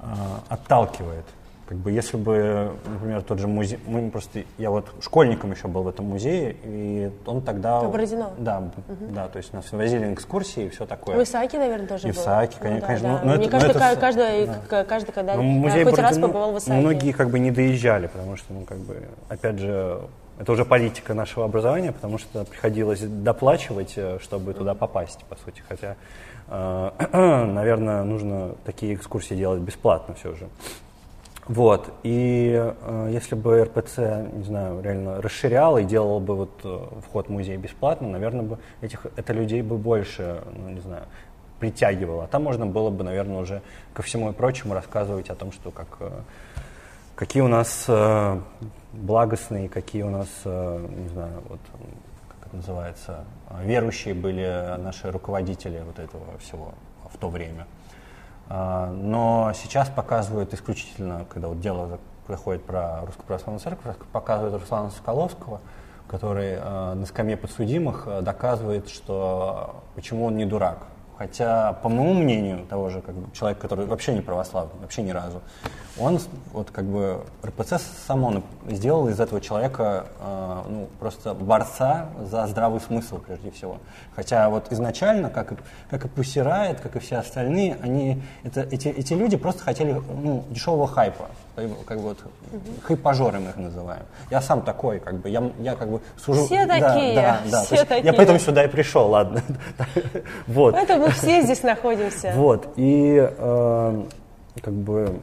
[0.00, 0.04] э,
[0.48, 1.24] отталкивает.
[1.72, 5.84] Как бы если бы, например, тот же музей, мы просто, я вот школьником еще был
[5.84, 7.78] в этом музее, и он тогда...
[7.78, 8.30] Образено.
[8.36, 9.06] Да, угу.
[9.14, 11.16] да, то есть нас возили на экскурсии и все такое.
[11.16, 12.62] В Исааке, наверное, тоже и в Исааке, был.
[12.64, 12.80] конечно.
[12.80, 13.08] Ну, конечно.
[13.08, 13.24] Да, да.
[13.24, 14.84] Но Мне это, кажется, это, каждый, да.
[14.84, 16.78] каждый, когда ну, музей хоть раз побывал в Исааке.
[16.78, 20.02] Многие как бы не доезжали, потому что, ну, как бы, опять же,
[20.38, 25.62] это уже политика нашего образования, потому что приходилось доплачивать, э, чтобы туда попасть, по сути.
[25.66, 25.96] Хотя,
[26.48, 26.90] э,
[27.46, 30.48] наверное, нужно такие экскурсии делать бесплатно все же.
[31.48, 33.98] Вот, и э, если бы РПЦ,
[34.32, 38.58] не знаю, реально расширял и делал бы вот э, вход в музей бесплатно, наверное, бы
[38.80, 41.02] этих, это людей бы больше, ну, не знаю,
[41.58, 42.24] притягивало.
[42.24, 43.62] А там можно было бы, наверное, уже
[43.92, 46.10] ко всему и прочему рассказывать о том, что как, э,
[47.16, 48.40] какие у нас э,
[48.92, 51.60] благостные, какие у нас, э, не знаю, вот,
[52.28, 53.24] как это называется,
[53.64, 56.74] верующие были наши руководители вот этого всего
[57.12, 57.66] в то время.
[58.54, 61.98] А, но сейчас показывают исключительно, когда вот дело
[62.28, 65.62] заходит про Русскую Православную Церковь, показывают Руслана Соколовского,
[66.06, 70.80] который э, на скамье подсудимых э, доказывает, что почему он не дурак.
[71.16, 75.40] Хотя, по моему мнению, того же как человека, который вообще не православный, вообще ни разу,
[75.98, 76.18] он
[76.52, 77.74] вот как бы РПЦ
[78.06, 83.76] сам он сделал из этого человека э, ну, просто борца за здравый смысл прежде всего.
[84.16, 85.56] Хотя вот изначально, как и,
[85.90, 90.44] как и Пусирает, как и все остальные, они, это, эти, эти люди просто хотели ну,
[90.48, 91.26] дешевого хайпа.
[91.86, 92.18] Как бы вот
[92.82, 94.04] хайпажоры мы их называем.
[94.30, 96.46] Я сам такой, как бы, я, я как бы служу...
[96.46, 97.62] Все такие, да, да, да.
[97.64, 98.06] Все такие.
[98.06, 99.42] Я поэтому сюда и пришел, ладно.
[100.46, 100.72] вот.
[100.72, 102.32] Поэтому мы все здесь находимся.
[102.34, 104.04] Вот, и э,
[104.62, 105.20] как бы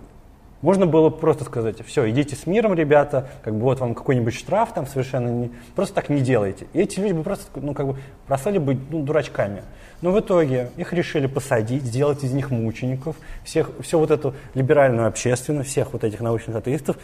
[0.61, 4.73] можно было просто сказать, все, идите с миром, ребята, как бы вот вам какой-нибудь штраф
[4.73, 6.67] там совершенно не, просто так не делайте.
[6.73, 7.97] И эти люди бы просто, ну, как бы,
[8.27, 9.63] бросали быть ну, дурачками.
[10.01, 15.07] Но в итоге их решили посадить, сделать из них мучеников, всех, всю вот эту либеральную
[15.07, 16.97] общественность, всех вот этих научных атеистов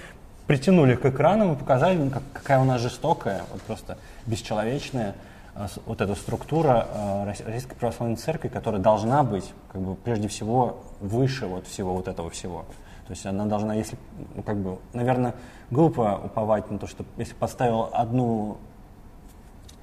[0.48, 5.16] притянули к экранам и показали, как, какая у нас жестокая, вот просто бесчеловечная
[5.56, 10.84] а, вот эта структура а, Российской Православной Церкви, которая должна быть, как бы, прежде всего,
[11.00, 12.66] выше вот всего вот этого всего.
[13.08, 13.98] То есть она должна, если,
[14.36, 15.36] ну, как бы, наверное,
[15.70, 18.58] глупо уповать на то, что если поставил одну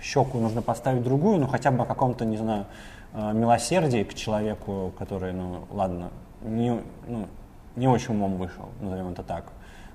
[0.00, 2.66] щеку, нужно поставить другую, ну хотя бы о каком-то, не знаю,
[3.12, 6.10] э, милосердии к человеку, который, ну ладно,
[6.42, 7.28] не, ну,
[7.76, 9.44] не очень умом вышел, назовем это так.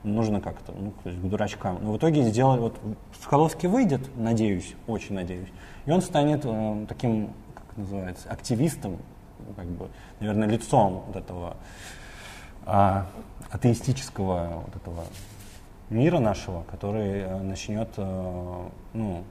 [0.04, 1.80] нужно как-то, ну, то есть к дурачкам.
[1.82, 2.80] Но в итоге сделали, вот
[3.22, 5.50] Соколовский выйдет, надеюсь, очень надеюсь,
[5.86, 8.98] и он станет э, таким, как называется, активистом,
[9.56, 11.58] как бы, наверное, лицом вот этого
[12.68, 13.04] э,
[13.52, 15.04] атеистического вот этого
[15.90, 19.24] мира нашего, который э, начнет, э, ну,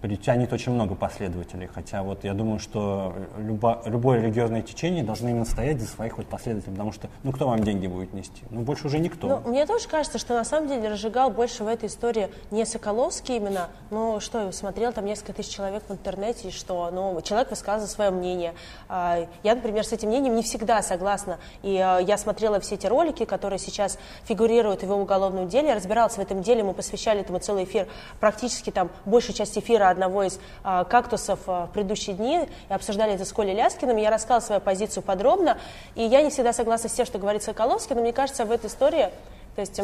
[0.00, 1.66] притянет очень много последователей.
[1.66, 6.26] Хотя вот я думаю, что любо, любое религиозное течение должно именно стоять за своих вот
[6.26, 8.42] последователей, потому что, ну, кто вам деньги будет нести?
[8.50, 9.28] Ну, больше уже никто.
[9.28, 13.36] Ну, мне тоже кажется, что на самом деле разжигал больше в этой истории не Соколовский
[13.36, 17.88] именно, но что, смотрел там несколько тысяч человек в интернете, и что, ну, человек высказывал
[17.88, 18.54] свое мнение.
[18.88, 22.86] А, я, например, с этим мнением не всегда согласна, и а, я смотрела все эти
[22.86, 27.20] ролики, которые сейчас фигурируют в его уголовном деле, я разбиралась в этом деле, мы посвящали
[27.20, 27.86] этому целый эфир,
[28.18, 33.14] практически там большая часть эфира одного из а, кактусов а, в предыдущие дни, и обсуждали
[33.14, 35.58] это с Колей Ляскиным, я рассказала свою позицию подробно,
[35.94, 38.66] и я не всегда согласна с тем, что говорит Соколовский, но мне кажется, в этой
[38.66, 39.10] истории,
[39.54, 39.80] то есть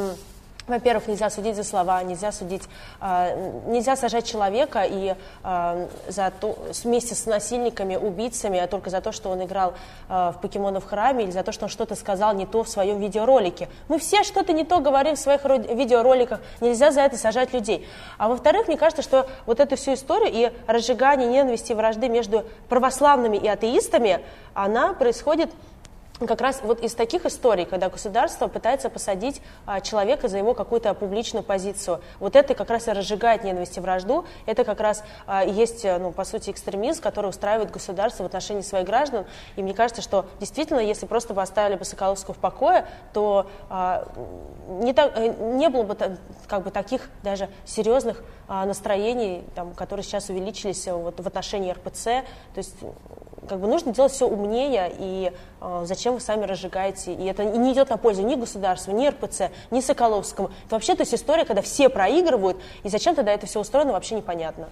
[0.66, 2.62] во-первых, нельзя судить за слова, нельзя судить,
[3.00, 5.14] э, нельзя сажать человека и
[5.44, 9.74] э, за то, вместе с насильниками, убийцами, а только за то, что он играл
[10.08, 12.98] э, в покемонов храме или за то, что он что-то сказал не то в своем
[12.98, 13.68] видеоролике.
[13.88, 17.86] Мы все что-то не то говорим в своих видеороликах, нельзя за это сажать людей.
[18.18, 23.36] А во-вторых, мне кажется, что вот эту всю историю и разжигание ненависти вражды между православными
[23.36, 24.20] и атеистами,
[24.54, 25.50] она происходит
[26.24, 30.94] как раз вот из таких историй, когда государство пытается посадить а, человека за его какую-то
[30.94, 35.44] публичную позицию, вот это как раз и разжигает ненависть и вражду, это как раз а,
[35.44, 40.00] есть, ну, по сути, экстремизм, который устраивает государство в отношении своих граждан, и мне кажется,
[40.00, 44.08] что действительно, если просто бы оставили бы Соколовского в покое, то а,
[44.68, 45.96] не, так, э, не было бы
[46.46, 52.58] как бы таких даже серьезных настроений, там, которые сейчас увеличились вот, в отношении РПЦ, то
[52.58, 52.74] есть
[53.46, 57.72] как бы нужно делать все умнее, и э, зачем вы сами разжигаете, и это не
[57.72, 60.50] идет на пользу ни государству, ни РПЦ, ни Соколовскому.
[60.66, 64.14] Это вообще то есть история, когда все проигрывают, и зачем тогда это все устроено, вообще
[64.14, 64.68] непонятно.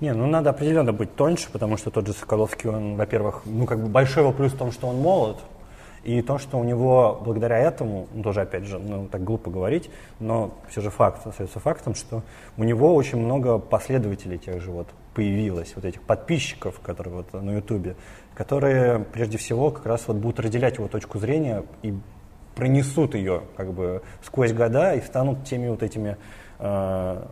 [0.00, 3.80] Не, ну надо определенно быть тоньше, потому что тот же Соколовский, он, во-первых, ну как
[3.80, 5.38] бы большой его плюс в том, что он молод,
[6.04, 9.90] и то, что у него благодаря этому, ну, тоже опять же, ну так глупо говорить,
[10.20, 12.22] но все же факт остается фактом, что
[12.56, 14.86] у него очень много последователей тех же вот
[15.18, 17.96] появилось, вот этих подписчиков, которые вот на Ютубе,
[18.36, 21.92] которые прежде всего как раз вот будут разделять его точку зрения и
[22.54, 26.16] пронесут ее как бы сквозь года и станут теми вот этими
[26.60, 27.26] э,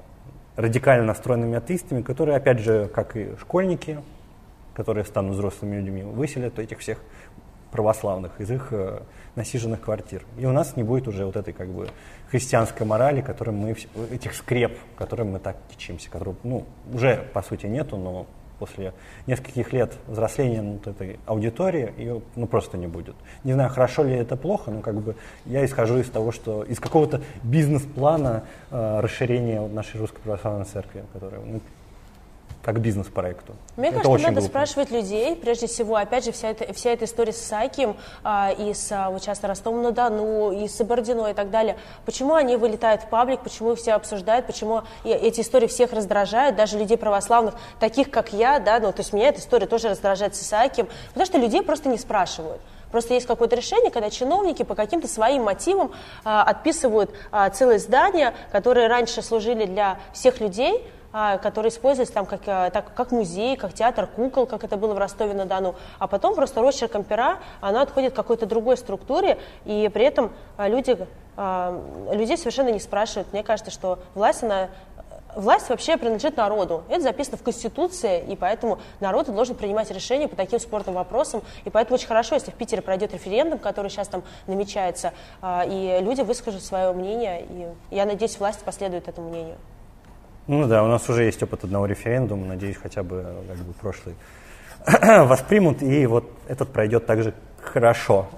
[0.56, 4.00] радикально настроенными атеистами, которые, опять же, как и школьники,
[4.74, 6.98] которые станут взрослыми людьми, выселят этих всех
[7.76, 9.02] православных из их э,
[9.34, 10.24] насиженных квартир.
[10.38, 11.88] И у нас не будет уже вот этой как бы
[12.30, 13.76] христианской морали, которым мы,
[14.10, 18.26] этих скреп, которым мы так течимся, которых, ну, уже по сути нету, но
[18.58, 18.94] после
[19.26, 23.14] нескольких лет взросления вот этой аудитории ее ну, просто не будет.
[23.44, 26.80] Не знаю, хорошо ли это плохо, но как бы я исхожу из того, что из
[26.80, 31.60] какого-то бизнес-плана э, расширения нашей русской православной церкви, которая ну,
[32.66, 33.54] как бизнес-проекту.
[33.76, 34.48] Мне это кажется, надо глупо.
[34.48, 38.74] спрашивать людей, прежде всего, опять же, вся эта, вся эта история с Исаакием, а, и
[38.74, 43.08] с а, вот часто Ростовом-на-Дону, и с Бородино и так далее, почему они вылетают в
[43.08, 48.32] паблик, почему их все обсуждают, почему эти истории всех раздражают, даже людей православных, таких как
[48.32, 51.62] я, да, ну, то есть меня эта история тоже раздражает с Исаакием, потому что людей
[51.62, 52.60] просто не спрашивают.
[52.90, 55.92] Просто есть какое-то решение, когда чиновники по каким-то своим мотивам
[56.24, 60.82] а, отписывают а, целые здания, которые раньше служили для всех людей,
[61.40, 64.98] которые используются там как, а, так, как музей, как театр кукол, как это было в
[64.98, 70.30] Ростове-на-Дону, а потом просто росчерком пера она отходит к какой-то другой структуре, и при этом
[70.58, 70.96] а, люди,
[72.12, 73.32] людей совершенно не спрашивают.
[73.32, 74.68] Мне кажется, что власть, она
[75.34, 76.84] власть вообще принадлежит народу.
[76.88, 81.42] Это записано в Конституции, и поэтому народ должен принимать решения по таким спорным вопросам.
[81.64, 85.12] И поэтому очень хорошо, если в Питере пройдет референдум, который сейчас там намечается,
[85.44, 89.56] и люди выскажут свое мнение, и я надеюсь, власть последует этому мнению.
[90.46, 94.14] Ну да, у нас уже есть опыт одного референдума, надеюсь, хотя бы как бы прошлый
[95.26, 98.28] воспримут, и вот этот пройдет также хорошо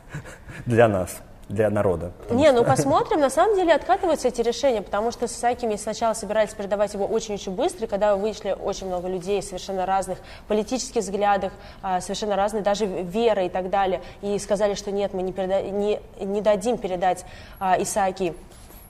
[0.66, 2.12] для нас для народа.
[2.30, 3.20] Не, ну посмотрим.
[3.20, 7.52] На самом деле откатываются эти решения, потому что с Исаакиеми сначала собирались передавать его очень-очень
[7.52, 11.52] быстро, когда вышли очень много людей совершенно разных политических взглядах,
[11.82, 15.62] а, совершенно разные даже веры и так далее, и сказали, что нет, мы не, переда...
[15.62, 17.24] не, не дадим передать
[17.58, 18.34] а, Исааки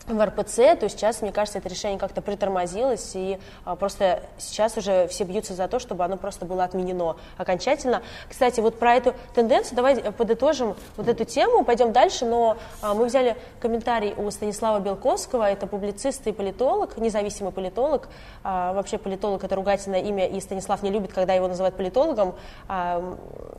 [0.06, 5.08] в РПЦ, то сейчас, мне кажется, это решение как-то притормозилось, и а, просто сейчас уже
[5.08, 8.02] все бьются за то, чтобы оно просто было отменено окончательно.
[8.28, 13.06] Кстати, вот про эту тенденцию, давай подытожим вот эту тему, пойдем дальше, но а, мы
[13.06, 18.08] взяли комментарий у Станислава Белковского, это публицист и политолог, независимый политолог,
[18.42, 22.34] а, вообще политолог это ругательное имя, и Станислав не любит, когда его называют политологом.
[22.68, 23.16] А,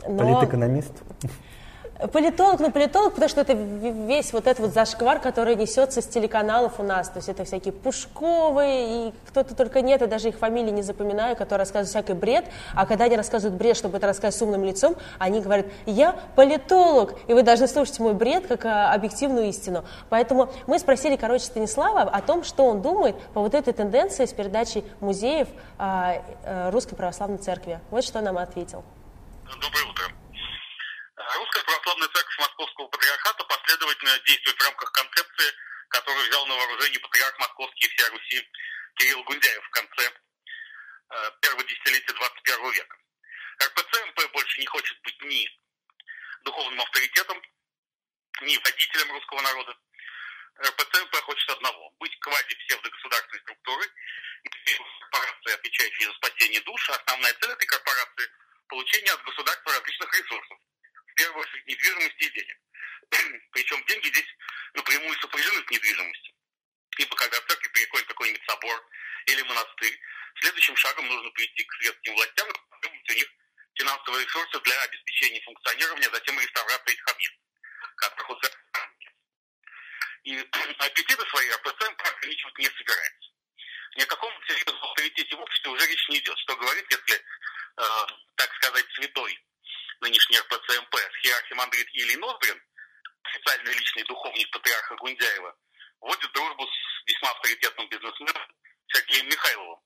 [0.07, 0.17] но...
[0.17, 0.93] Политэкономист?
[2.11, 6.77] Политолог, ну политолог, потому что это весь вот этот вот зашквар, который несется с телеканалов
[6.81, 7.07] у нас.
[7.07, 11.37] То есть это всякие Пушковые и кто-то только нет, я даже их фамилии не запоминаю,
[11.37, 12.45] которые рассказывают всякий бред.
[12.73, 17.13] А когда они рассказывают бред, чтобы это рассказать с умным лицом, они говорят, я политолог,
[17.27, 19.85] и вы должны слушать мой бред как а, объективную истину.
[20.09, 24.33] Поэтому мы спросили, короче, Станислава о том, что он думает по вот этой тенденции с
[24.33, 27.79] передачей музеев а, а, Русской Православной Церкви.
[27.89, 28.83] Вот что нам ответил.
[29.45, 30.14] Доброе утро.
[31.33, 35.53] Русская православная церковь Московского патриархата последовательно действует в рамках концепции,
[35.89, 38.49] которую взял на вооружение патриарх Московский и вся Руси
[38.95, 42.97] Кирилл Гундяев в конце э, первого десятилетия 21 века.
[43.63, 45.49] РПЦ-МП больше не хочет быть ни
[46.43, 47.41] духовным авторитетом,
[48.41, 49.75] ни водителем русского народа.
[50.61, 53.87] РПЦ-МП хочет одного– быть квази-псевдогосударственной структурой,
[54.99, 56.89] корпорации, отвечающей за спасение душ.
[56.89, 58.29] Основная цель этой корпорации–
[58.67, 60.57] получение от государства различных ресурсов–
[61.23, 62.57] очередь недвижимости и денег.
[63.51, 64.27] Причем деньги здесь
[64.73, 66.33] напрямую сопряжены с недвижимостью.
[66.97, 68.89] Ибо когда в церкви переходит какой-нибудь собор
[69.25, 69.99] или монастырь,
[70.39, 73.27] следующим шагом нужно прийти к светским властям и потребовать у них
[73.75, 77.41] финансовые ресурсы для обеспечения функционирования, а затем реставрации этих объектов,
[77.97, 78.61] которых у церкви
[80.23, 80.37] И
[80.79, 83.31] аппетиты свои РПЦ ограничивать не собирается.
[83.97, 86.37] Ни о каком серьезном авторитете в обществе уже речь не идет.
[86.39, 87.83] Что говорит, если, э,
[88.35, 89.39] так сказать, святой
[90.01, 92.61] нынешний РПЦМП, архимандрит Ильин Ноздрин,
[93.23, 95.55] официальный личный духовник патриарха Гундяева,
[96.01, 98.47] вводит дружбу с весьма авторитетным бизнесменом
[98.87, 99.79] Сергеем Михайловым,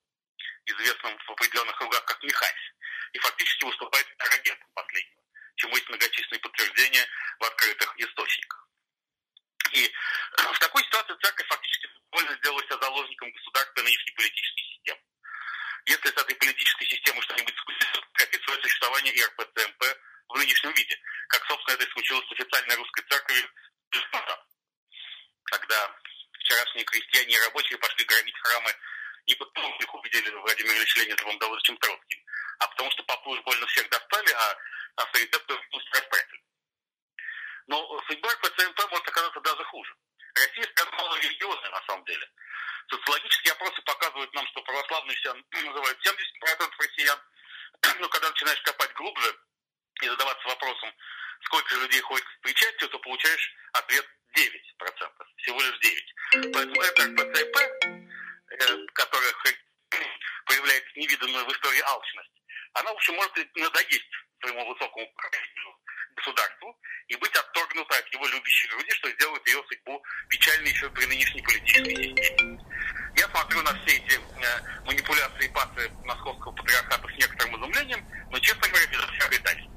[0.66, 2.74] известным в определенных кругах как Михась,
[3.14, 5.24] и фактически выступает агентом последнего,
[5.55, 7.07] чему есть многочисленные подтверждения
[7.39, 8.68] в открытых источниках.
[9.74, 15.01] И э, в такой ситуации церковь фактически довольно сделала себя заложником государства нынешней политической системы.
[15.86, 19.84] Если с этой политической системой что-нибудь случится, прекратит свое существование и РПЦМП
[20.30, 20.99] в нынешнем виде,
[21.30, 23.49] как, собственно, это и случилось с официальной русской церковью
[25.49, 25.95] когда
[26.39, 28.71] вчерашние крестьяне и рабочие пошли громить храмы
[29.27, 32.19] не потому, что их убедили Владимир Ильич Ленин Давыдовичем Троцким,
[32.59, 34.57] а потому что попы уж больно всех достали, а
[34.95, 36.43] авторитет пусть расправили.
[37.67, 39.95] Но судьба РПЦМП может оказаться даже хуже.
[40.39, 42.29] Россия страна малорелигиозная на самом деле.
[42.89, 47.19] Социологические опросы показывают нам, что православные себя называют 70% россиян.
[47.99, 49.35] Но когда начинаешь копать глубже
[50.01, 50.93] и задаваться вопросом,
[51.43, 55.79] сколько людей ходит к причастию, то получаешь ответ 9%, всего лишь
[56.33, 56.51] 9%.
[56.53, 57.57] Поэтому это РПЦП,
[58.93, 59.33] которая
[60.45, 62.31] появляется невиданную в истории алчность,
[62.73, 64.11] она, в общем, может надоесть
[64.41, 65.11] своему высокому
[66.16, 66.76] государству
[67.07, 71.41] и быть отторгнута от его любящей груди, что сделает ее судьбу печальной еще при нынешней
[71.41, 72.60] политической системе.
[73.16, 78.39] Я смотрю на все эти э, манипуляции и пасы московского патриархата с некоторым изумлением, но,
[78.39, 79.70] честно говоря, без всякой тайны.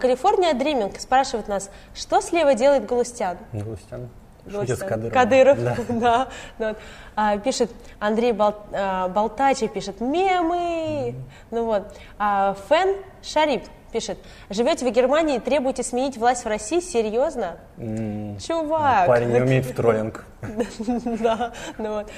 [0.00, 3.38] Калифорния Дриминг спрашивает нас, что слева делает Галустян?
[3.52, 4.10] Галустян.
[4.50, 5.10] Шутит с Кадыровым.
[5.10, 5.76] Кадыров, да.
[5.88, 6.28] да,
[6.58, 6.76] да.
[7.16, 11.10] А, пишет Андрей Бол, а, Болтачи, пишет мемы.
[11.10, 11.22] Mm.
[11.50, 11.96] Ну вот.
[12.18, 14.18] А, Фен Шарип пишет,
[14.50, 16.80] живете в Германии и требуете сменить власть в России?
[16.80, 17.56] Серьезно?
[17.76, 18.40] Mm.
[18.46, 19.06] Чувак.
[19.06, 20.24] Парень не умеет в троллинг.
[21.18, 22.10] Да, ну вот.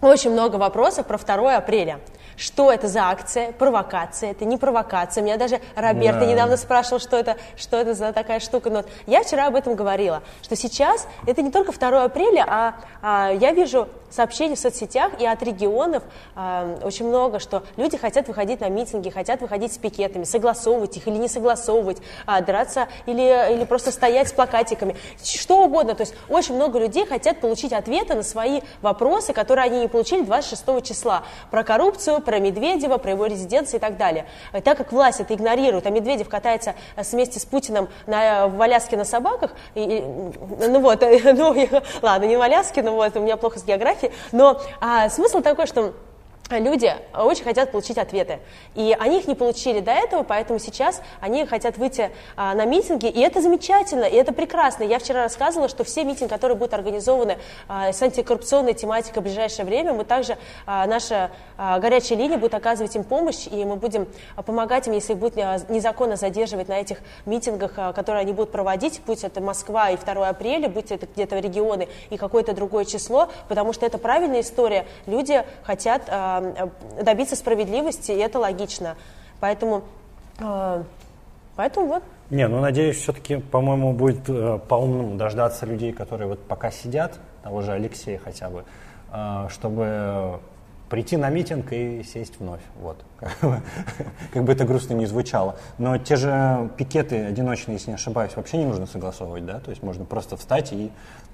[0.00, 2.00] Очень много вопросов про 2 апреля
[2.36, 5.22] что это за акция, провокация, это не провокация.
[5.22, 6.26] Меня даже Роберто да.
[6.26, 8.70] недавно спрашивал, что это, что это за такая штука.
[8.70, 13.30] Но я вчера об этом говорила, что сейчас это не только 2 апреля, а, а
[13.30, 16.02] я вижу сообщений в соцсетях и от регионов
[16.34, 21.06] а, очень много, что люди хотят выходить на митинги, хотят выходить с пикетами, согласовывать их
[21.06, 25.94] или не согласовывать, а, драться или, или просто стоять с плакатиками, что угодно.
[25.94, 30.22] То есть очень много людей хотят получить ответы на свои вопросы, которые они не получили
[30.22, 31.22] 26 числа.
[31.50, 34.26] Про коррупцию, про Медведева, про его резиденции и так далее.
[34.64, 39.04] Так как власть это игнорирует, а Медведев катается вместе с Путиным на, в Аляске на
[39.04, 41.68] собаках, и, и, ну вот, ну,
[42.02, 45.66] ладно, не в Аляске, но вот, у меня плохо с географией, но а, смысл такой,
[45.66, 45.94] что
[46.50, 48.38] люди очень хотят получить ответы.
[48.74, 53.06] И они их не получили до этого, поэтому сейчас они хотят выйти а, на митинги,
[53.06, 54.84] и это замечательно, и это прекрасно.
[54.84, 57.38] Я вчера рассказывала, что все митинги, которые будут организованы
[57.68, 62.54] а, с антикоррупционной тематикой в ближайшее время, мы также, а, наша а, горячая линия будет
[62.54, 64.06] оказывать им помощь, и мы будем
[64.44, 69.00] помогать им, если будет а, незаконно задерживать на этих митингах, а, которые они будут проводить,
[69.04, 73.72] будь это Москва и 2 апреля, будь это где-то регионы и какое-то другое число, потому
[73.72, 74.86] что это правильная история.
[75.06, 76.35] Люди хотят а,
[77.02, 78.96] добиться справедливости, и это логично.
[79.40, 79.82] Поэтому,
[80.38, 80.82] э,
[81.56, 82.02] поэтому вот.
[82.30, 87.62] Не, ну надеюсь, все-таки, по-моему, будет э, по-умному дождаться людей, которые вот пока сидят, того
[87.62, 88.64] же Алексея хотя бы,
[89.48, 90.40] чтобы
[90.88, 92.60] прийти на митинг и сесть вновь.
[92.80, 92.96] Вот.
[94.32, 95.56] Как бы это грустно не звучало.
[95.78, 99.60] Но те же пикеты одиночные, если не ошибаюсь, вообще не нужно согласовывать, да?
[99.60, 100.90] То есть можно просто встать и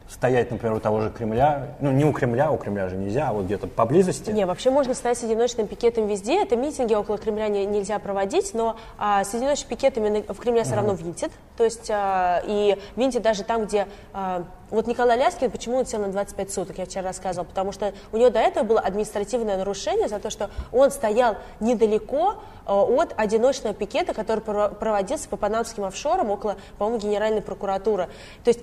[0.08, 3.32] стоять, например, у того же Кремля, ну не у Кремля, у Кремля же нельзя, а
[3.32, 4.30] вот где-то поблизости.
[4.30, 8.54] Не, вообще можно стоять с одиночным пикетом везде, это митинги около Кремля не, нельзя проводить,
[8.54, 13.22] но а, с одиночными пикетами в Кремле все равно винтит, то есть а, и винтит
[13.22, 13.86] даже там, где...
[14.12, 17.92] А, вот Николай Ляскин, почему он сел на 25 суток, я вчера рассказывала, потому что
[18.10, 23.12] у него до этого было административное нарушение за то, что он стоял недалеко а, от
[23.16, 28.08] одиночного пикета, который проводился по панамским офшорам около, по-моему, Генеральной прокуратуры.
[28.44, 28.60] То есть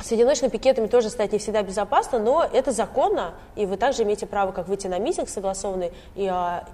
[0.00, 4.26] с одиночными пикетами тоже стать не всегда безопасно, но это законно, и вы также имеете
[4.26, 6.64] право как выйти на митинг согласованный, и а,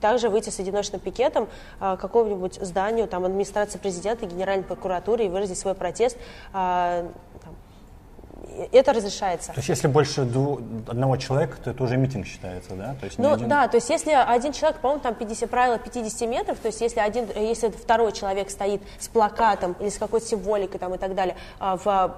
[0.00, 1.48] также выйти с одиночным пикетом
[1.80, 6.16] а, к какому-нибудь зданию, там, администрации президента, Генеральной прокуратуры и выразить свой протест.
[6.52, 7.06] А,
[7.42, 7.54] там,
[8.72, 9.52] это разрешается.
[9.52, 12.94] То есть если больше дву, одного человека, то это уже митинг считается, да?
[12.98, 13.48] То есть ну один...
[13.48, 17.00] да, то есть если один человек, по-моему, там 50, правило 50 метров, то есть если,
[17.00, 21.36] один, если второй человек стоит с плакатом или с какой-то символикой там, и так далее
[21.58, 22.16] а, в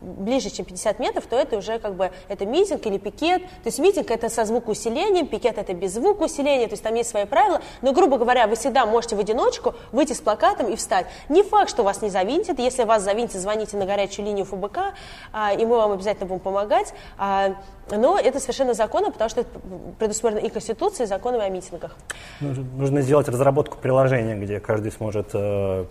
[0.00, 3.42] ближе, чем 50 метров, то это уже как бы это митинг или пикет.
[3.42, 7.24] То есть митинг это со звукоусилением, пикет это без звукоусиления, то есть там есть свои
[7.24, 7.60] правила.
[7.82, 11.06] Но, грубо говоря, вы всегда можете в одиночку выйти с плакатом и встать.
[11.28, 12.58] Не факт, что вас не завинтит.
[12.58, 14.94] Если вас завинтит, звоните на горячую линию ФБК,
[15.32, 16.92] а, и мы вам обязательно будем помогать.
[17.18, 17.56] А,
[17.90, 19.60] но это совершенно законно, потому что это
[19.98, 21.96] предусмотрено и Конституцией, и законами о митингах.
[22.40, 25.84] Нужно, сделать разработку приложения, где каждый сможет э,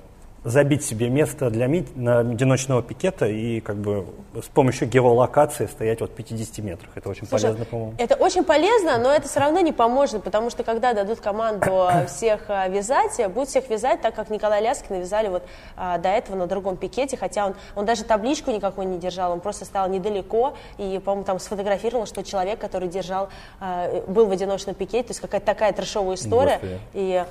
[0.45, 4.05] забить себе место для на одиночного пикета и как бы
[4.39, 6.91] с помощью геолокации стоять вот 50 метрах.
[6.93, 7.93] Это очень Слушай, полезно, по-моему.
[7.97, 12.41] Это очень полезно, но это все равно не поможет, потому что когда дадут команду всех
[12.47, 15.43] а, вязать, будут всех вязать так, как Николай Ляскин навязали вот
[15.75, 19.39] а, до этого на другом пикете, хотя он, он даже табличку никакой не держал, он
[19.39, 23.29] просто стал недалеко и, по-моему, там сфотографировал, что человек, который держал,
[23.59, 26.59] а, был в одиночном пикете, то есть какая-то такая трешовая история.
[26.61, 26.79] Господи.
[26.93, 27.25] И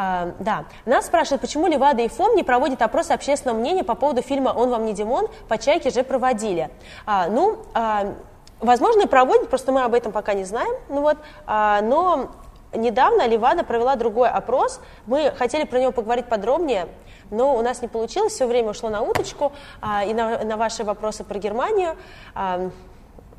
[0.00, 0.66] а, да.
[0.86, 4.70] Нас спрашивают, почему Левада и ФОМ не проводят опрос общественного мнения по поводу фильма «Он
[4.70, 6.70] вам не Димон», по «Чайке» же проводили.
[7.04, 8.14] А, ну, а,
[8.60, 10.72] возможно, и проводят, просто мы об этом пока не знаем.
[10.88, 11.18] Ну вот,
[11.48, 12.30] а, но
[12.72, 14.80] недавно Левада провела другой опрос.
[15.06, 16.86] Мы хотели про него поговорить подробнее,
[17.32, 20.84] но у нас не получилось, все время ушло на уточку, а, и на, на ваши
[20.84, 21.96] вопросы про Германию.
[22.36, 22.70] А,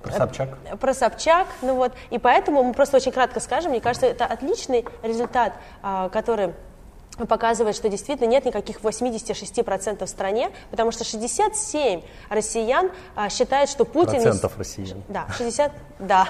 [0.02, 0.50] про Собчак?
[0.80, 4.86] Про Собчак, ну вот, и поэтому мы просто очень кратко скажем, мне кажется, это отличный
[5.04, 6.54] результат, а, который
[7.28, 13.86] показывает, что действительно нет никаких 86% в стране, потому что 67 россиян а, считают, что
[13.86, 14.22] Путин...
[14.22, 15.04] Процентов россиян.
[15.08, 15.72] Да, 60...
[16.00, 16.28] Да,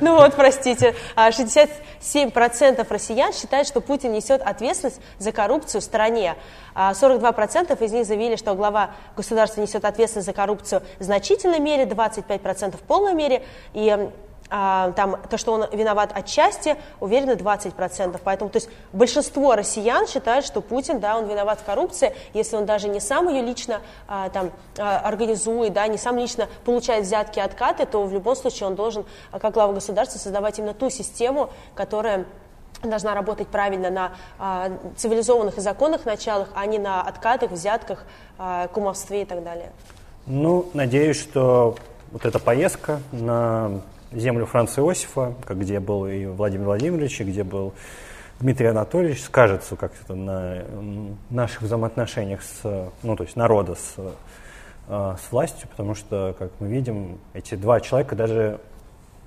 [0.00, 0.94] ну вот, простите.
[1.16, 6.36] 67% а, россиян считают, что Путин несет ответственность за коррупцию в стране.
[6.74, 11.84] 42% а из них заявили, что глава государства несет ответственность за коррупцию в значительной мере,
[11.84, 13.42] 25% в полной мере.
[13.74, 14.10] И
[14.54, 18.20] а, там, то, что он виноват отчасти, уверены 20%.
[18.22, 22.66] Поэтому то есть, большинство россиян считают, что Путин, да, он виноват в коррупции, если он
[22.66, 27.40] даже не сам ее лично а, там, а, организует, да, не сам лично получает взятки
[27.40, 32.26] откаты, то в любом случае он должен, как глава государства, создавать именно ту систему, которая
[32.82, 38.04] должна работать правильно на а, цивилизованных и законных началах, а не на откатах, взятках,
[38.36, 39.72] а, кумовстве и так далее.
[40.26, 41.76] Ну, надеюсь, что
[42.10, 43.80] вот эта поездка на
[44.14, 47.74] землю Франца Иосифа, где был и Владимир Владимирович, и где был
[48.40, 50.64] Дмитрий Анатольевич, скажется как-то на
[51.30, 53.94] наших взаимоотношениях с, ну, то есть народа с,
[54.88, 58.58] а, с властью, потому что, как мы видим, эти два человека даже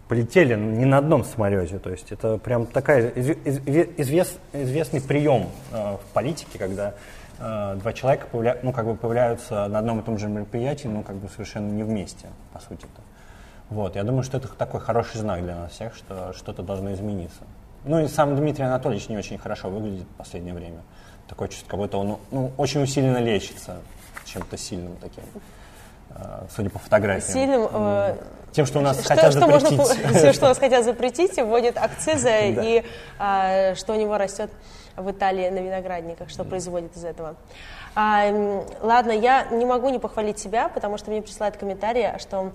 [0.08, 1.80] полетели не на одном самолете.
[1.80, 6.94] То есть это прям такая извест, известный прием э, в политике, когда
[7.40, 11.02] э, два человека появля, ну, как бы появляются на одном и том же мероприятии, но
[11.02, 13.02] как бы совершенно не вместе, по сути-то.
[13.70, 17.42] Вот, я думаю, что это такой хороший знак для нас всех, что что-то должно измениться.
[17.84, 20.82] Ну и сам Дмитрий Анатольевич не очень хорошо выглядит в последнее время.
[21.28, 23.78] Такое чувство, как будто он ну, очень усиленно лечится
[24.26, 25.24] чем-то сильным таким,
[26.12, 27.34] э, судя по фотографиям.
[27.34, 27.68] Сильным...
[27.72, 28.18] Э,
[28.52, 29.78] Тем, что у нас что, хотят что запретить.
[29.78, 32.30] Можно, что у нас хотят запретить, вводят акцизы,
[32.64, 32.84] и
[33.20, 34.52] э, что у него растет
[34.96, 37.36] в Италии на виноградниках, что производит из этого.
[37.96, 38.26] А,
[38.82, 42.52] ладно, я не могу не похвалить себя, потому что мне присылают комментарии, что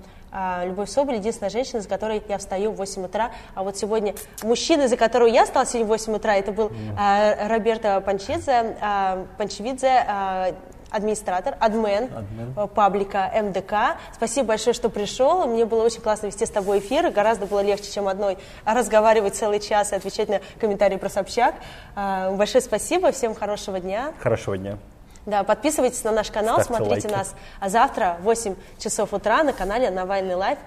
[0.65, 3.33] Любовь Соболь единственная женщина, за которой я встаю в 8 утра.
[3.55, 7.49] А вот сегодня мужчина, за которого я стал сегодня в 8 утра, это был а,
[7.49, 10.55] Роберто Панчидзе, а, Панчевидзе, а,
[10.91, 13.99] администратор, адмен, адмен э, паблика МДК.
[14.13, 15.47] Спасибо большое, что пришел.
[15.47, 17.11] Мне было очень классно вести с тобой эфир.
[17.11, 21.55] Гораздо было легче, чем одной разговаривать целый час и отвечать на комментарии про Собчак.
[21.95, 23.13] А, большое спасибо.
[23.13, 24.13] Всем хорошего дня.
[24.19, 24.79] Хорошего дня.
[25.27, 27.19] Да, подписывайтесь на наш канал, Ставьте смотрите лайки.
[27.19, 27.35] нас.
[27.61, 30.59] А завтра в 8 часов утра на канале Навальный Лайв.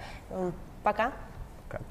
[0.84, 1.12] Пока.
[1.70, 1.82] Пока.